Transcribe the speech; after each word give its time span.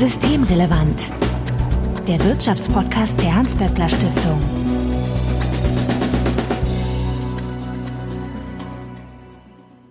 Systemrelevant. 0.00 1.12
Der 2.08 2.24
Wirtschaftspodcast 2.24 3.20
der 3.20 3.34
Hans-Böckler 3.34 3.86
Stiftung. 3.86 4.40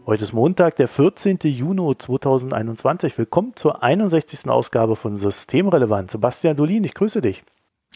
Heute 0.08 0.24
ist 0.24 0.34
Montag, 0.34 0.78
der 0.78 0.88
14. 0.88 1.38
Juni 1.44 1.96
2021. 1.96 3.20
Willkommen 3.20 3.52
zur 3.56 3.84
61. 3.84 4.50
Ausgabe 4.50 4.96
von 4.96 5.16
Systemrelevant. 5.16 6.10
Sebastian 6.10 6.58
Dolin, 6.58 6.84
ich 6.86 6.96
grüße 6.96 7.22
dich. 7.22 7.44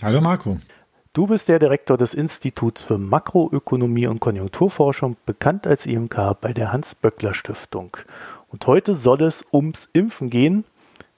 Hallo 0.03 0.21
Marco. 0.21 0.59
Du 1.13 1.25
bist 1.25 1.49
der 1.49 1.57
Direktor 1.57 1.97
des 1.97 2.13
Instituts 2.13 2.83
für 2.83 2.99
Makroökonomie 2.99 4.05
und 4.05 4.19
Konjunkturforschung, 4.19 5.17
bekannt 5.25 5.65
als 5.65 5.87
IMK 5.87 6.39
bei 6.39 6.53
der 6.53 6.71
Hans-Böckler 6.71 7.33
Stiftung. 7.33 7.97
Und 8.49 8.67
heute 8.67 8.93
soll 8.93 9.23
es 9.23 9.43
ums 9.51 9.89
Impfen 9.93 10.29
gehen. 10.29 10.63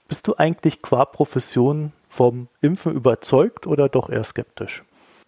Bist 0.08 0.28
du 0.28 0.36
eigentlich 0.36 0.82
qua 0.82 1.04
Profession 1.04 1.92
vom 2.08 2.48
Impfen 2.60 2.92
überzeugt 2.92 3.66
oder 3.66 3.88
doch 3.88 4.08
eher 4.08 4.24
skeptisch? 4.24 4.84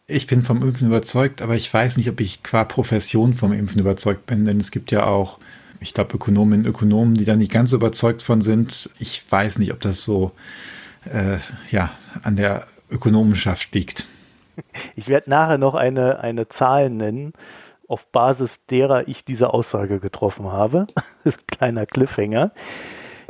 Ich 0.07 0.27
bin 0.27 0.43
vom 0.43 0.63
Impfen 0.63 0.89
überzeugt, 0.89 1.43
aber 1.43 1.55
ich 1.55 1.73
weiß 1.73 1.97
nicht, 1.97 2.09
ob 2.09 2.21
ich 2.21 2.43
qua 2.43 2.65
Profession 2.65 3.35
vom 3.35 3.53
Impfen 3.53 3.81
überzeugt 3.81 4.27
bin, 4.27 4.45
denn 4.45 4.59
es 4.59 4.71
gibt 4.71 4.91
ja 4.91 5.05
auch, 5.05 5.39
ich 5.81 5.93
glaube, 5.93 6.15
Ökonominnen 6.15 6.65
und 6.65 6.71
Ökonomen, 6.71 7.15
die 7.15 7.25
da 7.25 7.37
nicht 7.37 7.53
ganz 7.53 7.71
so 7.71 7.77
überzeugt 7.77 8.23
von 8.23 8.41
sind. 8.41 8.91
Ich 8.99 9.31
weiß 9.31 9.59
nicht, 9.59 9.73
ob 9.73 9.81
das 9.81 10.03
so 10.03 10.33
äh, 11.05 11.39
ja, 11.71 11.91
an 12.23 12.37
der 12.37 12.67
Ökonomenschaft 12.91 13.75
liegt. 13.75 14.07
Ich 14.97 15.09
werde 15.09 15.31
nachher 15.31 15.59
noch 15.59 15.75
eine, 15.75 16.21
eine 16.21 16.49
Zahl 16.49 16.91
nennen, 16.91 17.33
auf 17.87 18.07
Basis 18.07 18.67
derer 18.67 19.09
ich 19.09 19.25
diese 19.25 19.53
Aussage 19.53 20.01
getroffen 20.01 20.47
habe. 20.47 20.87
Kleiner 21.47 21.87
Cliffhanger. 21.87 22.53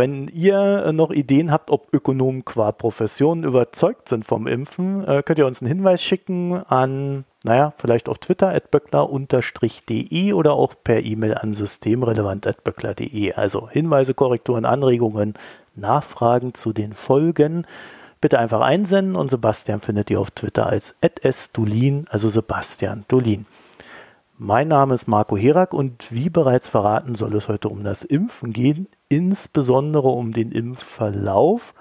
Wenn 0.00 0.28
ihr 0.28 0.92
noch 0.92 1.10
Ideen 1.10 1.50
habt, 1.50 1.72
ob 1.72 1.92
Ökonomen 1.92 2.44
qua 2.44 2.70
Profession 2.70 3.42
überzeugt 3.42 4.08
sind 4.08 4.24
vom 4.24 4.46
Impfen, 4.46 5.04
äh, 5.04 5.24
könnt 5.24 5.40
ihr 5.40 5.46
uns 5.46 5.60
einen 5.60 5.66
Hinweis 5.72 6.04
schicken 6.04 6.54
an, 6.54 7.24
naja, 7.42 7.72
vielleicht 7.78 8.08
auf 8.08 8.18
Twitter 8.18 8.54
at 8.54 8.70
böckler-de 8.70 10.32
oder 10.34 10.52
auch 10.52 10.74
per 10.84 11.02
E-Mail 11.02 11.34
an 11.34 11.52
systemrelevant.böckler.de. 11.52 13.32
Also 13.32 13.68
Hinweise, 13.68 14.14
Korrekturen, 14.14 14.64
Anregungen, 14.64 15.34
Nachfragen 15.74 16.54
zu 16.54 16.72
den 16.72 16.92
Folgen 16.92 17.66
bitte 18.20 18.38
einfach 18.38 18.60
einsenden 18.60 19.16
und 19.16 19.32
Sebastian 19.32 19.80
findet 19.80 20.10
ihr 20.10 20.20
auf 20.20 20.30
Twitter 20.30 20.68
als 20.68 20.96
@sdulin, 21.28 22.06
also 22.08 22.28
Sebastian 22.28 23.04
Dolin. 23.08 23.46
Mein 24.36 24.68
Name 24.68 24.94
ist 24.94 25.08
Marco 25.08 25.36
Herak 25.36 25.74
und 25.74 26.12
wie 26.12 26.30
bereits 26.30 26.68
verraten 26.68 27.16
soll 27.16 27.34
es 27.34 27.48
heute 27.48 27.68
um 27.68 27.82
das 27.82 28.04
Impfen 28.04 28.52
gehen, 28.52 28.86
insbesondere 29.08 30.08
um 30.08 30.32
den 30.32 30.52
Impfverlauf. 30.52 31.74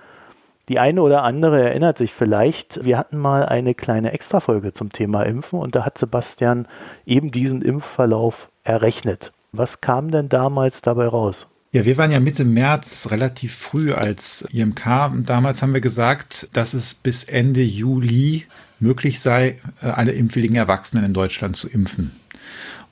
Die 0.69 0.79
eine 0.79 1.01
oder 1.01 1.23
andere 1.23 1.61
erinnert 1.61 1.97
sich 1.97 2.13
vielleicht, 2.13 2.83
wir 2.83 2.97
hatten 2.97 3.17
mal 3.17 3.45
eine 3.45 3.73
kleine 3.73 4.11
Extrafolge 4.11 4.73
zum 4.73 4.91
Thema 4.91 5.23
Impfen 5.23 5.59
und 5.59 5.75
da 5.75 5.85
hat 5.85 5.97
Sebastian 5.97 6.67
eben 7.05 7.31
diesen 7.31 7.61
Impfverlauf 7.61 8.49
errechnet. 8.63 9.31
Was 9.53 9.79
kam 9.79 10.11
denn 10.11 10.27
damals 10.27 10.81
dabei 10.81 11.07
raus? 11.07 11.47
Ja, 11.71 11.85
wir 11.85 11.97
waren 11.97 12.11
ja 12.11 12.19
Mitte 12.19 12.43
März 12.43 13.09
relativ 13.11 13.55
früh 13.55 13.93
als 13.93 14.47
IMK. 14.51 15.11
Damals 15.25 15.61
haben 15.61 15.73
wir 15.73 15.81
gesagt, 15.81 16.49
dass 16.53 16.73
es 16.73 16.93
bis 16.93 17.23
Ende 17.23 17.61
Juli 17.61 18.45
möglich 18.79 19.19
sei, 19.19 19.59
alle 19.81 20.11
impfwilligen 20.11 20.55
Erwachsenen 20.55 21.03
in 21.03 21.13
Deutschland 21.13 21.55
zu 21.55 21.69
impfen. 21.69 22.11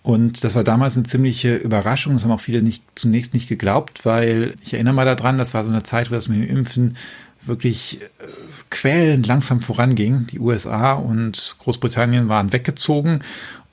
Und 0.06 0.44
das 0.44 0.54
war 0.54 0.64
damals 0.64 0.96
eine 0.96 1.08
ziemliche 1.08 1.56
Überraschung. 1.56 2.14
Das 2.14 2.24
haben 2.24 2.32
auch 2.32 2.40
viele 2.40 2.62
nicht, 2.62 2.84
zunächst 2.94 3.34
nicht 3.34 3.50
geglaubt, 3.50 4.06
weil 4.06 4.54
ich 4.64 4.76
erinnere 4.76 4.94
mal 4.94 5.04
daran, 5.04 5.40
das 5.40 5.56
war 5.56 5.64
so 5.64 5.72
eine 5.72 5.82
Zeit, 5.82 6.12
wo 6.12 6.14
das 6.14 6.28
mit 6.28 6.38
dem 6.38 6.58
Impfen 6.58 6.96
wirklich 7.42 8.02
äh, 8.02 8.28
quälend 8.70 9.26
langsam 9.26 9.62
voranging. 9.62 10.28
Die 10.28 10.40
USA 10.40 10.94
und 10.94 11.56
Großbritannien 11.58 12.30
waren 12.30 12.54
weggezogen 12.54 13.22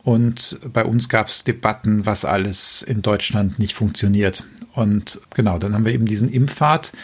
und 0.05 0.59
bei 0.73 0.87
uns 0.87 1.11
gab 1.11 1.27
es 1.27 1.45
Debatten, 1.45 2.07
was 2.07 2.25
alles 2.25 2.81
in 2.81 3.03
Deutschland 3.03 3.59
nicht 3.59 3.75
funktioniert. 3.75 4.43
Und 4.73 5.21
genau, 5.35 5.59
dann 5.59 5.75
haben 5.75 5.85
wir 5.85 5.93
eben 5.93 6.07
diesen 6.07 6.33
Impfpfad 6.33 6.95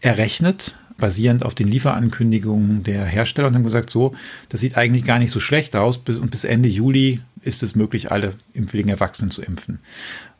errechnet, 0.00 0.74
basierend 0.96 1.44
auf 1.44 1.54
den 1.54 1.68
Lieferankündigungen 1.68 2.82
der 2.82 3.04
Hersteller 3.04 3.48
und 3.48 3.54
haben 3.56 3.64
gesagt, 3.64 3.90
so, 3.90 4.14
das 4.48 4.60
sieht 4.60 4.78
eigentlich 4.78 5.04
gar 5.04 5.18
nicht 5.18 5.32
so 5.32 5.38
schlecht 5.38 5.76
aus. 5.76 5.98
Und 5.98 6.30
bis 6.30 6.44
Ende 6.44 6.70
Juli 6.70 7.20
ist 7.42 7.62
es 7.62 7.74
möglich, 7.74 8.10
alle 8.10 8.34
impfwilligen 8.52 8.90
Erwachsenen 8.90 9.30
zu 9.30 9.42
impfen. 9.42 9.80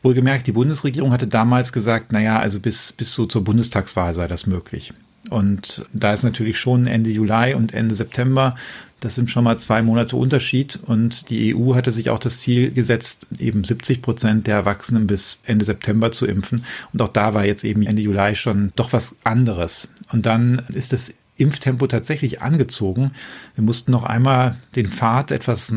Wohlgemerkt, 0.02 0.46
die 0.46 0.52
Bundesregierung 0.52 1.12
hatte 1.12 1.26
damals 1.26 1.72
gesagt, 1.72 2.12
naja, 2.12 2.38
also 2.38 2.60
bis, 2.60 2.92
bis 2.92 3.12
so 3.12 3.26
zur 3.26 3.44
Bundestagswahl 3.44 4.14
sei 4.14 4.28
das 4.28 4.46
möglich. 4.46 4.92
Und 5.28 5.86
da 5.92 6.12
ist 6.12 6.22
natürlich 6.22 6.58
schon 6.58 6.86
Ende 6.86 7.10
Juli 7.10 7.54
und 7.54 7.74
Ende 7.74 7.94
September 7.94 8.54
das 9.00 9.14
sind 9.14 9.30
schon 9.30 9.44
mal 9.44 9.58
zwei 9.58 9.82
Monate 9.82 10.16
Unterschied 10.16 10.78
und 10.86 11.30
die 11.30 11.56
EU 11.56 11.74
hatte 11.74 11.90
sich 11.90 12.10
auch 12.10 12.18
das 12.18 12.40
Ziel 12.40 12.70
gesetzt, 12.70 13.26
eben 13.38 13.64
70 13.64 14.02
Prozent 14.02 14.46
der 14.46 14.56
Erwachsenen 14.56 15.06
bis 15.06 15.40
Ende 15.46 15.64
September 15.64 16.12
zu 16.12 16.26
impfen. 16.26 16.64
Und 16.92 17.00
auch 17.00 17.08
da 17.08 17.32
war 17.32 17.46
jetzt 17.46 17.64
eben 17.64 17.82
Ende 17.82 18.02
Juli 18.02 18.36
schon 18.36 18.72
doch 18.76 18.92
was 18.92 19.18
anderes. 19.24 19.88
Und 20.12 20.26
dann 20.26 20.62
ist 20.68 20.92
das 20.92 21.14
Impftempo 21.36 21.86
tatsächlich 21.86 22.42
angezogen. 22.42 23.12
Wir 23.54 23.64
mussten 23.64 23.90
noch 23.90 24.04
einmal 24.04 24.56
den 24.76 24.90
Pfad 24.90 25.30
etwas 25.30 25.70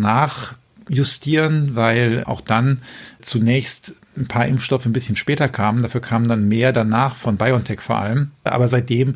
nachjustieren, 0.89 1.75
weil 1.75 2.23
auch 2.25 2.41
dann 2.41 2.81
zunächst 3.21 3.95
ein 4.15 4.27
paar 4.27 4.45
Impfstoffe 4.45 4.85
ein 4.85 4.93
bisschen 4.93 5.15
später 5.15 5.47
kamen. 5.47 5.81
Dafür 5.81 6.01
kamen 6.01 6.27
dann 6.27 6.47
mehr 6.47 6.71
danach 6.71 7.15
von 7.15 7.37
BioNTech 7.37 7.79
vor 7.81 7.97
allem. 7.97 8.31
Aber 8.43 8.67
seitdem, 8.67 9.15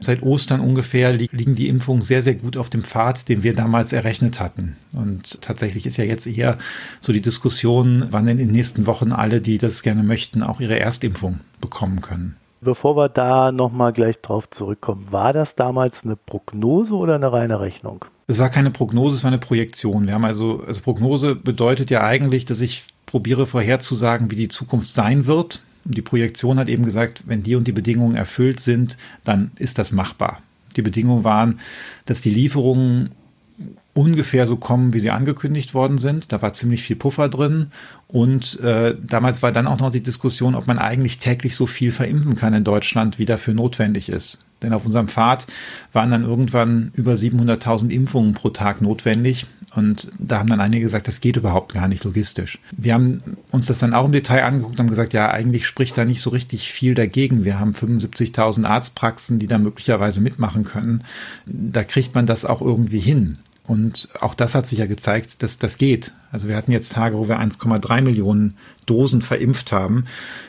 seit 0.00 0.22
Ostern 0.22 0.60
ungefähr, 0.60 1.12
liegen 1.12 1.54
die 1.54 1.68
Impfungen 1.68 2.00
sehr, 2.00 2.22
sehr 2.22 2.34
gut 2.34 2.56
auf 2.56 2.70
dem 2.70 2.82
Pfad, 2.82 3.28
den 3.28 3.42
wir 3.42 3.54
damals 3.54 3.92
errechnet 3.92 4.40
hatten. 4.40 4.76
Und 4.92 5.42
tatsächlich 5.42 5.84
ist 5.84 5.98
ja 5.98 6.04
jetzt 6.04 6.26
eher 6.26 6.56
so 7.00 7.12
die 7.12 7.20
Diskussion, 7.20 8.06
wann 8.10 8.26
denn 8.26 8.38
in 8.38 8.48
den 8.48 8.56
nächsten 8.56 8.86
Wochen 8.86 9.12
alle, 9.12 9.42
die 9.42 9.58
das 9.58 9.82
gerne 9.82 10.02
möchten, 10.02 10.42
auch 10.42 10.60
ihre 10.60 10.78
Erstimpfung 10.78 11.40
bekommen 11.60 12.00
können. 12.00 12.36
Bevor 12.60 12.96
wir 12.96 13.08
da 13.08 13.52
nochmal 13.52 13.92
gleich 13.92 14.20
drauf 14.20 14.50
zurückkommen, 14.50 15.08
war 15.10 15.32
das 15.32 15.56
damals 15.56 16.04
eine 16.04 16.16
Prognose 16.16 16.94
oder 16.94 17.16
eine 17.16 17.32
reine 17.32 17.60
Rechnung? 17.60 18.06
Es 18.30 18.38
war 18.38 18.50
keine 18.50 18.70
Prognose, 18.70 19.16
es 19.16 19.24
war 19.24 19.30
eine 19.30 19.38
Projektion. 19.38 20.06
Wir 20.06 20.12
haben 20.12 20.26
also, 20.26 20.62
also 20.66 20.82
Prognose 20.82 21.34
bedeutet 21.34 21.90
ja 21.90 22.04
eigentlich, 22.04 22.44
dass 22.44 22.60
ich 22.60 22.84
probiere 23.06 23.46
vorherzusagen, 23.46 24.30
wie 24.30 24.36
die 24.36 24.48
Zukunft 24.48 24.90
sein 24.90 25.24
wird. 25.26 25.62
Und 25.86 25.96
die 25.96 26.02
Projektion 26.02 26.58
hat 26.58 26.68
eben 26.68 26.84
gesagt, 26.84 27.24
wenn 27.26 27.42
die 27.42 27.54
und 27.54 27.66
die 27.66 27.72
Bedingungen 27.72 28.16
erfüllt 28.16 28.60
sind, 28.60 28.98
dann 29.24 29.50
ist 29.56 29.78
das 29.78 29.92
machbar. 29.92 30.42
Die 30.76 30.82
Bedingungen 30.82 31.24
waren, 31.24 31.60
dass 32.04 32.20
die 32.20 32.28
Lieferungen 32.28 33.12
ungefähr 33.98 34.46
so 34.46 34.56
kommen, 34.56 34.92
wie 34.92 35.00
sie 35.00 35.10
angekündigt 35.10 35.74
worden 35.74 35.98
sind. 35.98 36.30
Da 36.30 36.40
war 36.40 36.52
ziemlich 36.52 36.82
viel 36.82 36.94
Puffer 36.94 37.28
drin. 37.28 37.72
Und 38.06 38.60
äh, 38.60 38.94
damals 39.04 39.42
war 39.42 39.50
dann 39.50 39.66
auch 39.66 39.80
noch 39.80 39.90
die 39.90 40.02
Diskussion, 40.02 40.54
ob 40.54 40.68
man 40.68 40.78
eigentlich 40.78 41.18
täglich 41.18 41.56
so 41.56 41.66
viel 41.66 41.90
verimpfen 41.90 42.36
kann 42.36 42.54
in 42.54 42.62
Deutschland, 42.62 43.18
wie 43.18 43.24
dafür 43.24 43.54
notwendig 43.54 44.08
ist. 44.08 44.44
Denn 44.62 44.72
auf 44.72 44.86
unserem 44.86 45.08
Pfad 45.08 45.46
waren 45.92 46.12
dann 46.12 46.22
irgendwann 46.24 46.92
über 46.94 47.14
700.000 47.14 47.90
Impfungen 47.90 48.34
pro 48.34 48.50
Tag 48.50 48.80
notwendig. 48.80 49.46
Und 49.74 50.10
da 50.18 50.38
haben 50.38 50.48
dann 50.48 50.60
einige 50.60 50.84
gesagt, 50.84 51.08
das 51.08 51.20
geht 51.20 51.36
überhaupt 51.36 51.74
gar 51.74 51.88
nicht 51.88 52.04
logistisch. 52.04 52.60
Wir 52.76 52.94
haben 52.94 53.22
uns 53.50 53.66
das 53.66 53.80
dann 53.80 53.94
auch 53.94 54.06
im 54.06 54.12
Detail 54.12 54.44
angeguckt 54.44 54.74
und 54.74 54.78
haben 54.78 54.88
gesagt, 54.88 55.12
ja, 55.12 55.30
eigentlich 55.30 55.66
spricht 55.66 55.98
da 55.98 56.04
nicht 56.04 56.20
so 56.20 56.30
richtig 56.30 56.72
viel 56.72 56.94
dagegen. 56.94 57.44
Wir 57.44 57.58
haben 57.58 57.72
75.000 57.72 58.64
Arztpraxen, 58.64 59.38
die 59.38 59.48
da 59.48 59.58
möglicherweise 59.58 60.20
mitmachen 60.20 60.62
können. 60.62 61.04
Da 61.46 61.82
kriegt 61.82 62.14
man 62.14 62.26
das 62.26 62.44
auch 62.44 62.62
irgendwie 62.62 63.00
hin. 63.00 63.38
Und 63.68 64.08
auch 64.18 64.34
das 64.34 64.54
hat 64.54 64.66
sich 64.66 64.78
ja 64.78 64.86
gezeigt, 64.86 65.42
dass 65.42 65.58
das 65.58 65.76
geht. 65.76 66.14
Also 66.32 66.48
wir 66.48 66.56
hatten 66.56 66.72
jetzt 66.72 66.92
Tage, 66.92 67.18
wo 67.18 67.28
wir 67.28 67.38
1,3 67.38 68.00
Millionen 68.00 68.56
Dosen 68.86 69.20
verimpft 69.20 69.72
haben. 69.72 70.06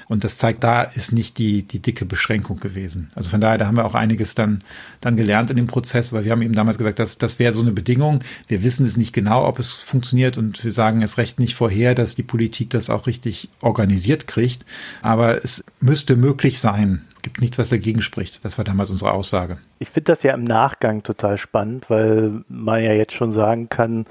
Und 0.08 0.24
das 0.24 0.38
zeigt, 0.38 0.64
da 0.64 0.84
ist 0.84 1.12
nicht 1.12 1.38
die, 1.38 1.64
die 1.64 1.82
dicke 1.82 2.06
Beschränkung 2.06 2.62
gewesen. 2.62 3.12
Also 3.16 3.30
von 3.30 3.42
daher, 3.42 3.58
da 3.58 3.68
haben 3.68 3.76
wir 3.76 3.86
auch 3.86 3.94
einiges 3.94 4.36
dann, 4.36 4.60
dann 5.02 5.18
gelernt 5.18 5.50
in 5.50 5.58
dem 5.58 5.68
Prozess, 5.68 6.14
weil 6.14 6.24
wir 6.24 6.32
haben 6.32 6.42
eben 6.42 6.54
damals 6.54 6.78
gesagt, 6.78 7.00
dass 7.00 7.18
das 7.18 7.40
wäre 7.40 7.52
so 7.52 7.62
eine 7.62 7.74
Bedingung. 7.74 8.22
Wir 8.48 8.64
wissen 8.64 8.86
es 8.86 8.96
nicht 8.96 9.12
genau, 9.12 9.46
ob 9.46 9.60
es 9.60 9.74
funktioniert 9.74 10.38
und 10.38 10.64
wir 10.64 10.72
sagen 10.72 11.04
es 11.04 11.18
recht 11.18 11.42
nicht 11.42 11.56
vorher, 11.56 11.96
dass 11.96 12.16
die 12.16 12.24
Politik 12.24 12.70
das 12.70 12.90
auch 12.90 13.06
richtig 13.06 13.50
organisiert 13.60 14.28
kriegt. 14.28 14.66
Aber 15.02 15.44
es 15.44 15.62
müsste 15.82 16.16
möglich 16.16 16.60
sein, 16.62 17.02
gibt 17.22 17.42
nichts, 17.42 17.58
was 17.58 17.70
dagegen 17.70 18.02
spricht. 18.02 18.44
Das 18.46 18.58
war 18.58 18.66
damals 18.66 18.90
unsere 18.90 19.12
Aussage. 19.12 19.58
Ich 19.80 19.90
finde 19.90 20.12
das 20.12 20.24
ja 20.24 20.34
im 20.34 20.44
Nachgang 20.44 21.04
total 21.04 21.38
spannend, 21.38 21.90
weil 21.90 22.44
man 22.48 22.84
ja 22.84 22.94
jetzt 22.94 23.14
schon 23.14 23.32
sagen 23.32 23.70
kann, 23.70 24.06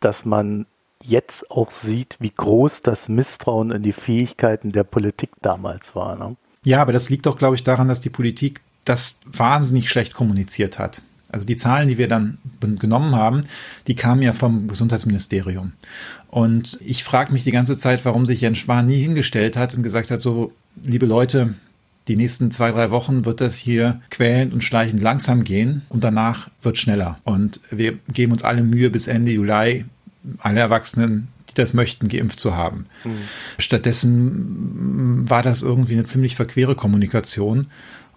dass 0.00 0.24
man 0.24 0.66
jetzt 1.02 1.50
auch 1.50 1.72
sieht, 1.72 2.16
wie 2.20 2.32
groß 2.34 2.82
das 2.82 3.08
Misstrauen 3.08 3.70
in 3.70 3.82
die 3.82 3.92
Fähigkeiten 3.92 4.72
der 4.72 4.84
Politik 4.84 5.30
damals 5.42 5.94
war. 5.94 6.16
Ne? 6.16 6.36
Ja, 6.64 6.82
aber 6.82 6.92
das 6.92 7.10
liegt 7.10 7.26
doch, 7.26 7.38
glaube 7.38 7.54
ich, 7.54 7.62
daran, 7.62 7.88
dass 7.88 8.00
die 8.00 8.10
Politik 8.10 8.60
das 8.84 9.20
wahnsinnig 9.24 9.90
schlecht 9.90 10.14
kommuniziert 10.14 10.78
hat. 10.78 11.02
Also 11.30 11.44
die 11.46 11.56
Zahlen, 11.56 11.88
die 11.88 11.98
wir 11.98 12.08
dann 12.08 12.38
genommen 12.60 13.14
haben, 13.16 13.40
die 13.88 13.96
kamen 13.96 14.22
ja 14.22 14.32
vom 14.32 14.68
Gesundheitsministerium. 14.68 15.72
Und 16.28 16.78
ich 16.84 17.02
frage 17.02 17.32
mich 17.32 17.44
die 17.44 17.50
ganze 17.50 17.76
Zeit, 17.76 18.04
warum 18.04 18.26
sich 18.26 18.40
Jens 18.40 18.58
Spahn 18.58 18.86
nie 18.86 19.00
hingestellt 19.00 19.56
hat 19.56 19.74
und 19.74 19.82
gesagt 19.82 20.10
hat, 20.10 20.20
so, 20.20 20.52
liebe 20.82 21.06
Leute, 21.06 21.54
die 22.08 22.16
nächsten 22.16 22.50
zwei, 22.50 22.70
drei 22.70 22.90
Wochen 22.90 23.24
wird 23.24 23.40
das 23.40 23.56
hier 23.58 24.00
quälend 24.10 24.54
und 24.54 24.62
schleichend 24.62 25.02
langsam 25.02 25.44
gehen 25.44 25.82
und 25.88 26.04
danach 26.04 26.48
wird 26.62 26.76
schneller. 26.76 27.18
Und 27.24 27.60
wir 27.70 27.98
geben 28.12 28.32
uns 28.32 28.44
alle 28.44 28.62
Mühe, 28.62 28.90
bis 28.90 29.08
Ende 29.08 29.32
Juli 29.32 29.84
alle 30.38 30.60
Erwachsenen 30.60 31.28
die 31.48 31.54
das 31.54 31.74
möchten, 31.74 32.08
geimpft 32.08 32.40
zu 32.40 32.56
haben. 32.56 32.86
Mhm. 33.04 33.10
Stattdessen 33.58 35.28
war 35.28 35.42
das 35.42 35.62
irgendwie 35.62 35.94
eine 35.94 36.04
ziemlich 36.04 36.36
verquere 36.36 36.74
Kommunikation. 36.74 37.68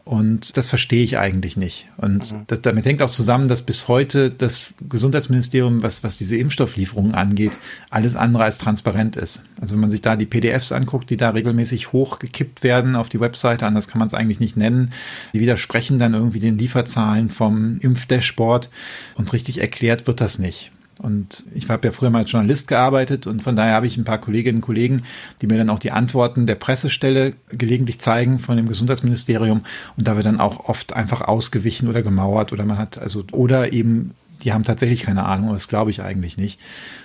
Und 0.09 0.57
das 0.57 0.67
verstehe 0.67 1.03
ich 1.03 1.19
eigentlich 1.19 1.55
nicht. 1.55 1.87
Und 1.97 2.33
mhm. 2.33 2.43
das, 2.47 2.61
damit 2.61 2.83
hängt 2.87 3.03
auch 3.03 3.11
zusammen, 3.11 3.47
dass 3.47 3.61
bis 3.61 3.87
heute 3.87 4.31
das 4.31 4.73
Gesundheitsministerium, 4.89 5.83
was, 5.83 6.03
was 6.03 6.17
diese 6.17 6.35
Impfstofflieferungen 6.35 7.13
angeht, 7.13 7.59
alles 7.91 8.15
andere 8.15 8.43
als 8.43 8.57
transparent 8.57 9.17
ist. 9.17 9.43
Also 9.61 9.75
wenn 9.75 9.81
man 9.81 9.91
sich 9.91 10.01
da 10.01 10.15
die 10.15 10.25
PDFs 10.25 10.71
anguckt, 10.71 11.11
die 11.11 11.17
da 11.17 11.29
regelmäßig 11.29 11.93
hochgekippt 11.93 12.63
werden 12.63 12.95
auf 12.95 13.07
die 13.07 13.19
Webseite, 13.19 13.67
anders 13.67 13.87
kann 13.87 13.99
man 13.99 14.07
es 14.07 14.15
eigentlich 14.15 14.39
nicht 14.39 14.57
nennen, 14.57 14.93
die 15.35 15.41
widersprechen 15.41 15.99
dann 15.99 16.15
irgendwie 16.15 16.39
den 16.39 16.57
Lieferzahlen 16.57 17.29
vom 17.29 17.77
Impfdashboard 17.79 18.71
und 19.13 19.31
richtig 19.31 19.61
erklärt 19.61 20.07
wird 20.07 20.21
das 20.21 20.39
nicht. 20.39 20.71
Und 20.99 21.45
ich 21.55 21.69
habe 21.69 21.87
ja 21.87 21.93
früher 21.93 22.09
mal 22.09 22.19
als 22.19 22.31
Journalist 22.31 22.67
gearbeitet 22.67 23.25
und 23.25 23.41
von 23.41 23.55
daher 23.55 23.73
habe 23.73 23.87
ich 23.87 23.95
ein 23.95 24.03
paar 24.03 24.17
Kolleginnen 24.19 24.57
und 24.57 24.61
Kollegen, 24.61 25.03
die 25.41 25.47
mir 25.47 25.57
dann 25.57 25.69
auch 25.69 25.79
die 25.79 25.91
Antworten 25.91 26.45
der 26.45 26.55
Pressestelle 26.55 27.33
gelegentlich 27.49 27.99
zeigen 28.01 28.37
von 28.37 28.57
dem 28.57 28.67
Gesundheitsministerium. 28.67 29.61
Und 29.95 30.07
da 30.07 30.17
wird 30.17 30.25
dann 30.25 30.41
auch 30.41 30.67
oft 30.67 30.93
einfach 30.93 31.21
ausgewichen 31.21 31.87
oder 31.87 32.01
gemauert 32.01 32.51
oder 32.51 32.65
man 32.65 32.77
hat 32.77 32.97
also 32.97 33.23
oder 33.31 33.71
eben 33.71 34.13
die 34.43 34.53
haben 34.53 34.63
tatsächlich 34.63 35.03
keine 35.03 35.25
Ahnung, 35.25 35.47
aber 35.47 35.55
das 35.55 35.67
glaube 35.67 35.91
ich 35.91 36.01
eigentlich 36.01 36.37
nicht. 36.37 36.59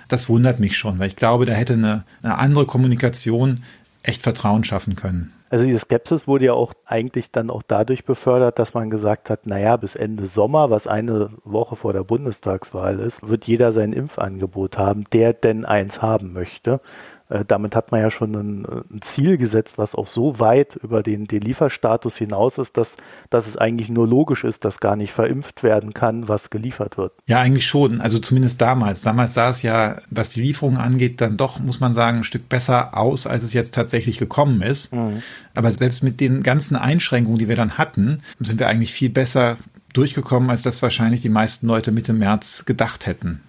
Das 0.07 0.29
wundert 0.29 0.59
mich 0.59 0.77
schon, 0.77 0.99
weil 0.99 1.07
ich 1.07 1.15
glaube, 1.15 1.45
da 1.45 1.53
hätte 1.53 1.73
eine, 1.73 2.03
eine 2.21 2.37
andere 2.37 2.65
Kommunikation 2.65 3.63
echt 4.03 4.21
Vertrauen 4.21 4.63
schaffen 4.63 4.95
können. 4.95 5.33
Also 5.55 5.67
die 5.67 5.79
Skepsis 5.79 6.27
wurde 6.27 6.47
ja 6.47 6.53
auch 6.53 6.73
eigentlich 6.83 7.31
dann 7.31 7.49
auch 7.49 7.63
dadurch 7.65 8.03
befördert, 8.03 8.59
dass 8.59 8.73
man 8.73 8.89
gesagt 8.89 9.29
hat, 9.29 9.47
naja, 9.47 9.77
bis 9.77 9.95
Ende 9.95 10.25
Sommer, 10.25 10.69
was 10.69 10.85
eine 10.85 11.29
Woche 11.45 11.77
vor 11.77 11.93
der 11.93 12.03
Bundestagswahl 12.03 12.99
ist, 12.99 13.29
wird 13.29 13.45
jeder 13.45 13.71
sein 13.71 13.93
Impfangebot 13.93 14.77
haben, 14.77 15.05
der 15.13 15.31
denn 15.31 15.63
eins 15.63 16.01
haben 16.01 16.33
möchte. 16.33 16.81
Äh, 17.29 17.43
damit 17.45 17.75
hat 17.75 17.91
man 17.91 18.01
ja 18.01 18.11
schon 18.11 18.35
ein, 18.35 18.65
ein, 18.65 19.01
Ziel 19.01 19.37
gesetzt, 19.37 19.77
was 19.77 19.95
auch 19.95 20.05
so 20.05 20.39
weit 20.39 20.75
über 20.75 21.01
den, 21.01 21.25
den 21.25 21.41
Lieferstatus 21.41 22.17
hinaus 22.17 22.59
ist, 22.59 22.77
dass, 22.77 22.95
dass 23.29 23.47
es 23.47 23.57
eigentlich 23.57 23.89
nur 23.89 24.07
logisch 24.07 24.43
ist, 24.43 24.63
dass 24.63 24.79
gar 24.79 24.95
nicht 24.95 25.11
verimpft 25.11 25.63
werden 25.63 25.93
kann, 25.93 26.27
was 26.27 26.51
geliefert 26.51 26.97
wird. 26.97 27.13
Ja, 27.25 27.39
eigentlich 27.39 27.65
schon. 27.65 27.99
Also 27.99 28.19
zumindest 28.19 28.61
damals. 28.61 29.01
Damals 29.01 29.33
sah 29.33 29.49
es 29.49 29.63
ja, 29.63 29.97
was 30.11 30.29
die 30.29 30.41
Lieferung 30.41 30.77
angeht, 30.77 31.19
dann 31.19 31.37
doch, 31.37 31.59
muss 31.59 31.79
man 31.79 31.93
sagen, 31.95 32.19
ein 32.19 32.23
Stück 32.23 32.47
besser 32.47 32.95
aus, 32.95 33.25
als 33.25 33.43
es 33.43 33.53
jetzt 33.53 33.73
tatsächlich 33.73 34.19
gekommen 34.19 34.61
ist. 34.61 34.93
Mhm. 34.93 35.23
Aber 35.55 35.71
selbst 35.71 36.03
mit 36.03 36.19
den 36.19 36.43
ganzen 36.43 36.75
Einschränkungen, 36.75 37.39
die 37.39 37.49
wir 37.49 37.55
dann 37.55 37.77
hatten, 37.77 38.21
sind 38.39 38.59
wir 38.59 38.67
eigentlich 38.67 38.93
viel 38.93 39.09
besser 39.09 39.57
durchgekommen, 39.93 40.49
als 40.49 40.61
das 40.61 40.81
wahrscheinlich 40.81 41.21
die 41.21 41.29
meisten 41.29 41.65
Leute 41.67 41.91
Mitte 41.91 42.13
März 42.13 42.65
gedacht 42.65 43.07
hätten. 43.07 43.41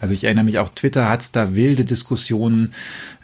Also 0.00 0.14
ich 0.14 0.24
erinnere 0.24 0.44
mich 0.44 0.58
auch, 0.58 0.68
Twitter 0.68 1.08
hat 1.08 1.22
es 1.22 1.32
da 1.32 1.54
wilde 1.54 1.84
Diskussionen 1.84 2.72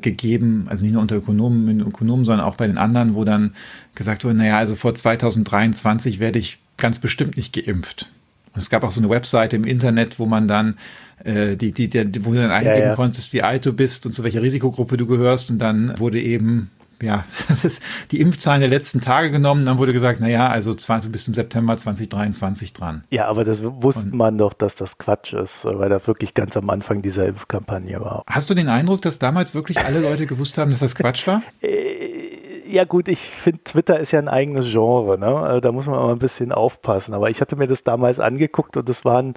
gegeben, 0.02 0.66
also 0.68 0.84
nicht 0.84 0.92
nur 0.92 1.02
unter 1.02 1.16
Ökonomen, 1.16 1.80
Ökonomen, 1.80 2.24
sondern 2.24 2.46
auch 2.46 2.56
bei 2.56 2.66
den 2.66 2.78
anderen, 2.78 3.14
wo 3.14 3.24
dann 3.24 3.54
gesagt 3.94 4.24
wurde, 4.24 4.36
naja, 4.36 4.58
also 4.58 4.74
vor 4.74 4.94
2023 4.94 6.18
werde 6.18 6.38
ich 6.38 6.58
ganz 6.76 6.98
bestimmt 6.98 7.36
nicht 7.36 7.52
geimpft. 7.54 8.08
Und 8.54 8.60
es 8.60 8.70
gab 8.70 8.84
auch 8.84 8.90
so 8.90 9.00
eine 9.00 9.10
Webseite 9.10 9.56
im 9.56 9.64
Internet, 9.64 10.18
wo 10.18 10.26
man 10.26 10.48
dann 10.48 10.76
äh, 11.24 11.56
die, 11.56 11.72
die, 11.72 11.88
die, 11.88 12.24
wo 12.24 12.32
du 12.32 12.38
dann 12.38 12.50
eingeben 12.50 12.78
ja, 12.78 12.84
ja. 12.86 12.94
konntest, 12.94 13.32
wie 13.32 13.42
alt 13.42 13.66
du 13.66 13.72
bist 13.72 14.06
und 14.06 14.12
zu 14.12 14.22
welcher 14.24 14.42
Risikogruppe 14.42 14.96
du 14.96 15.06
gehörst. 15.06 15.50
Und 15.50 15.58
dann 15.58 15.98
wurde 15.98 16.20
eben 16.20 16.70
ja, 17.02 17.24
das 17.48 17.64
ist 17.64 17.82
die 18.10 18.20
Impfzahlen 18.20 18.60
der 18.60 18.70
letzten 18.70 19.00
Tage 19.00 19.30
genommen. 19.30 19.66
Dann 19.66 19.78
wurde 19.78 19.92
gesagt, 19.92 20.18
na 20.20 20.28
ja, 20.28 20.48
also 20.48 20.74
du 20.74 21.10
bist 21.10 21.28
im 21.28 21.34
September 21.34 21.76
2023 21.76 22.72
dran. 22.72 23.04
Ja, 23.10 23.26
aber 23.26 23.44
das 23.44 23.62
wusste 23.62 24.06
Und, 24.06 24.14
man 24.14 24.38
doch, 24.38 24.52
dass 24.52 24.76
das 24.76 24.98
Quatsch 24.98 25.32
ist, 25.32 25.64
weil 25.64 25.88
das 25.88 26.06
wirklich 26.06 26.34
ganz 26.34 26.56
am 26.56 26.70
Anfang 26.70 27.02
dieser 27.02 27.26
Impfkampagne 27.26 28.00
war. 28.00 28.22
Hast 28.26 28.50
du 28.50 28.54
den 28.54 28.68
Eindruck, 28.68 29.02
dass 29.02 29.18
damals 29.18 29.54
wirklich 29.54 29.78
alle 29.78 30.00
Leute 30.00 30.26
gewusst 30.26 30.58
haben, 30.58 30.70
dass 30.70 30.80
das 30.80 30.94
Quatsch 30.94 31.26
war? 31.26 31.42
Äh, 31.62 32.24
ja 32.66 32.84
gut, 32.84 33.08
ich 33.08 33.20
finde, 33.20 33.62
Twitter 33.62 34.00
ist 34.00 34.10
ja 34.10 34.18
ein 34.18 34.28
eigenes 34.28 34.70
Genre, 34.70 35.18
ne? 35.18 35.26
Also 35.26 35.60
da 35.60 35.70
muss 35.70 35.86
man 35.86 35.96
mal 35.96 36.12
ein 36.12 36.18
bisschen 36.18 36.50
aufpassen. 36.50 37.14
Aber 37.14 37.30
ich 37.30 37.40
hatte 37.40 37.56
mir 37.56 37.68
das 37.68 37.84
damals 37.84 38.18
angeguckt 38.18 38.76
und 38.76 38.88
das 38.88 39.04
waren 39.04 39.34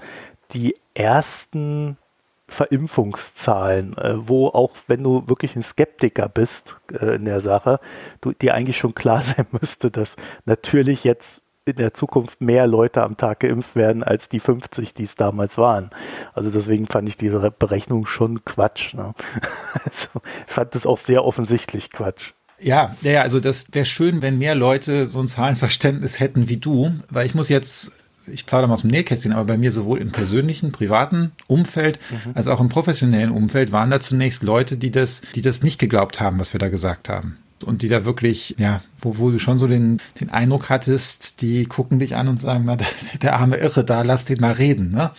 die 0.54 0.76
ersten 0.94 1.98
Verimpfungszahlen, 2.48 3.98
äh, 3.98 4.16
wo 4.18 4.48
auch 4.48 4.72
wenn 4.88 5.04
du 5.04 5.28
wirklich 5.28 5.56
ein 5.56 5.64
Skeptiker 5.64 6.30
bist 6.30 6.78
äh, 6.92 7.16
in 7.16 7.26
der 7.26 7.42
Sache, 7.42 7.80
du, 8.22 8.32
dir 8.32 8.54
eigentlich 8.54 8.78
schon 8.78 8.96
klar 8.96 9.22
sein 9.24 9.48
müsste, 9.52 9.92
dass 9.92 10.16
natürlich 10.46 11.04
jetzt 11.04 11.42
in 11.66 11.76
der 11.76 11.94
Zukunft 11.94 12.40
mehr 12.40 12.66
Leute 12.66 13.04
am 13.04 13.18
Tag 13.18 13.42
geimpft 13.42 13.76
werden 13.76 14.02
als 14.02 14.30
die 14.30 14.40
50, 14.40 14.94
die 14.94 15.04
es 15.04 15.16
damals 15.16 15.58
waren. 15.58 15.90
Also 16.34 16.50
deswegen 16.50 16.86
fand 16.86 17.10
ich 17.10 17.18
diese 17.18 17.52
Berechnung 17.52 18.06
schon 18.06 18.46
Quatsch. 18.46 18.94
Ne? 18.94 19.14
Also 19.84 20.22
ich 20.48 20.54
fand 20.54 20.76
das 20.76 20.86
auch 20.86 20.98
sehr 20.98 21.26
offensichtlich 21.26 21.92
Quatsch. 21.92 22.32
Ja, 22.60 22.96
ja, 23.02 23.22
also 23.22 23.40
das 23.40 23.68
wäre 23.72 23.86
schön, 23.86 24.22
wenn 24.22 24.40
mehr 24.40 24.56
Leute 24.56 25.06
so 25.06 25.20
ein 25.20 25.28
Zahlenverständnis 25.28 26.20
hätten 26.20 26.50
wie 26.50 26.58
du, 26.58 26.92
weil 27.10 27.26
ich 27.26 27.36
muss 27.36 27.50
jetzt 27.50 27.92
ich 28.32 28.46
plaudere 28.46 28.68
mal 28.68 28.74
aus 28.74 28.82
dem 28.82 28.92
Nähkästchen, 28.92 29.32
aber 29.32 29.46
bei 29.46 29.58
mir 29.58 29.72
sowohl 29.72 30.00
im 30.00 30.12
persönlichen, 30.12 30.72
privaten 30.72 31.32
Umfeld 31.48 32.00
mhm. 32.10 32.32
als 32.34 32.48
auch 32.48 32.62
im 32.62 32.70
professionellen 32.70 33.32
Umfeld 33.32 33.72
waren 33.72 33.90
da 33.90 34.00
zunächst 34.00 34.44
Leute, 34.44 34.78
die 34.78 34.92
das, 34.92 35.22
die 35.36 35.42
das 35.42 35.64
nicht 35.64 35.80
geglaubt 35.80 36.20
haben, 36.20 36.40
was 36.40 36.54
wir 36.54 36.60
da 36.60 36.70
gesagt 36.70 37.10
haben. 37.10 37.38
Und 37.66 37.82
die 37.82 37.90
da 37.90 38.06
wirklich, 38.06 38.56
ja, 38.60 38.82
wo, 39.02 39.18
wo 39.18 39.32
du 39.32 39.40
schon 39.40 39.58
so 39.58 39.68
den, 39.68 40.00
den 40.20 40.30
Eindruck 40.30 40.70
hattest, 40.70 41.42
die 41.42 41.66
gucken 41.66 41.98
dich 41.98 42.16
an 42.16 42.28
und 42.28 42.40
sagen, 42.40 42.64
na, 42.66 42.76
der, 42.76 42.88
der 43.22 43.36
arme 43.38 43.58
Irre 43.58 43.84
da, 43.84 44.04
lass 44.04 44.26
den 44.26 44.40
mal 44.40 44.54
reden, 44.54 44.92
ne? 44.92 45.12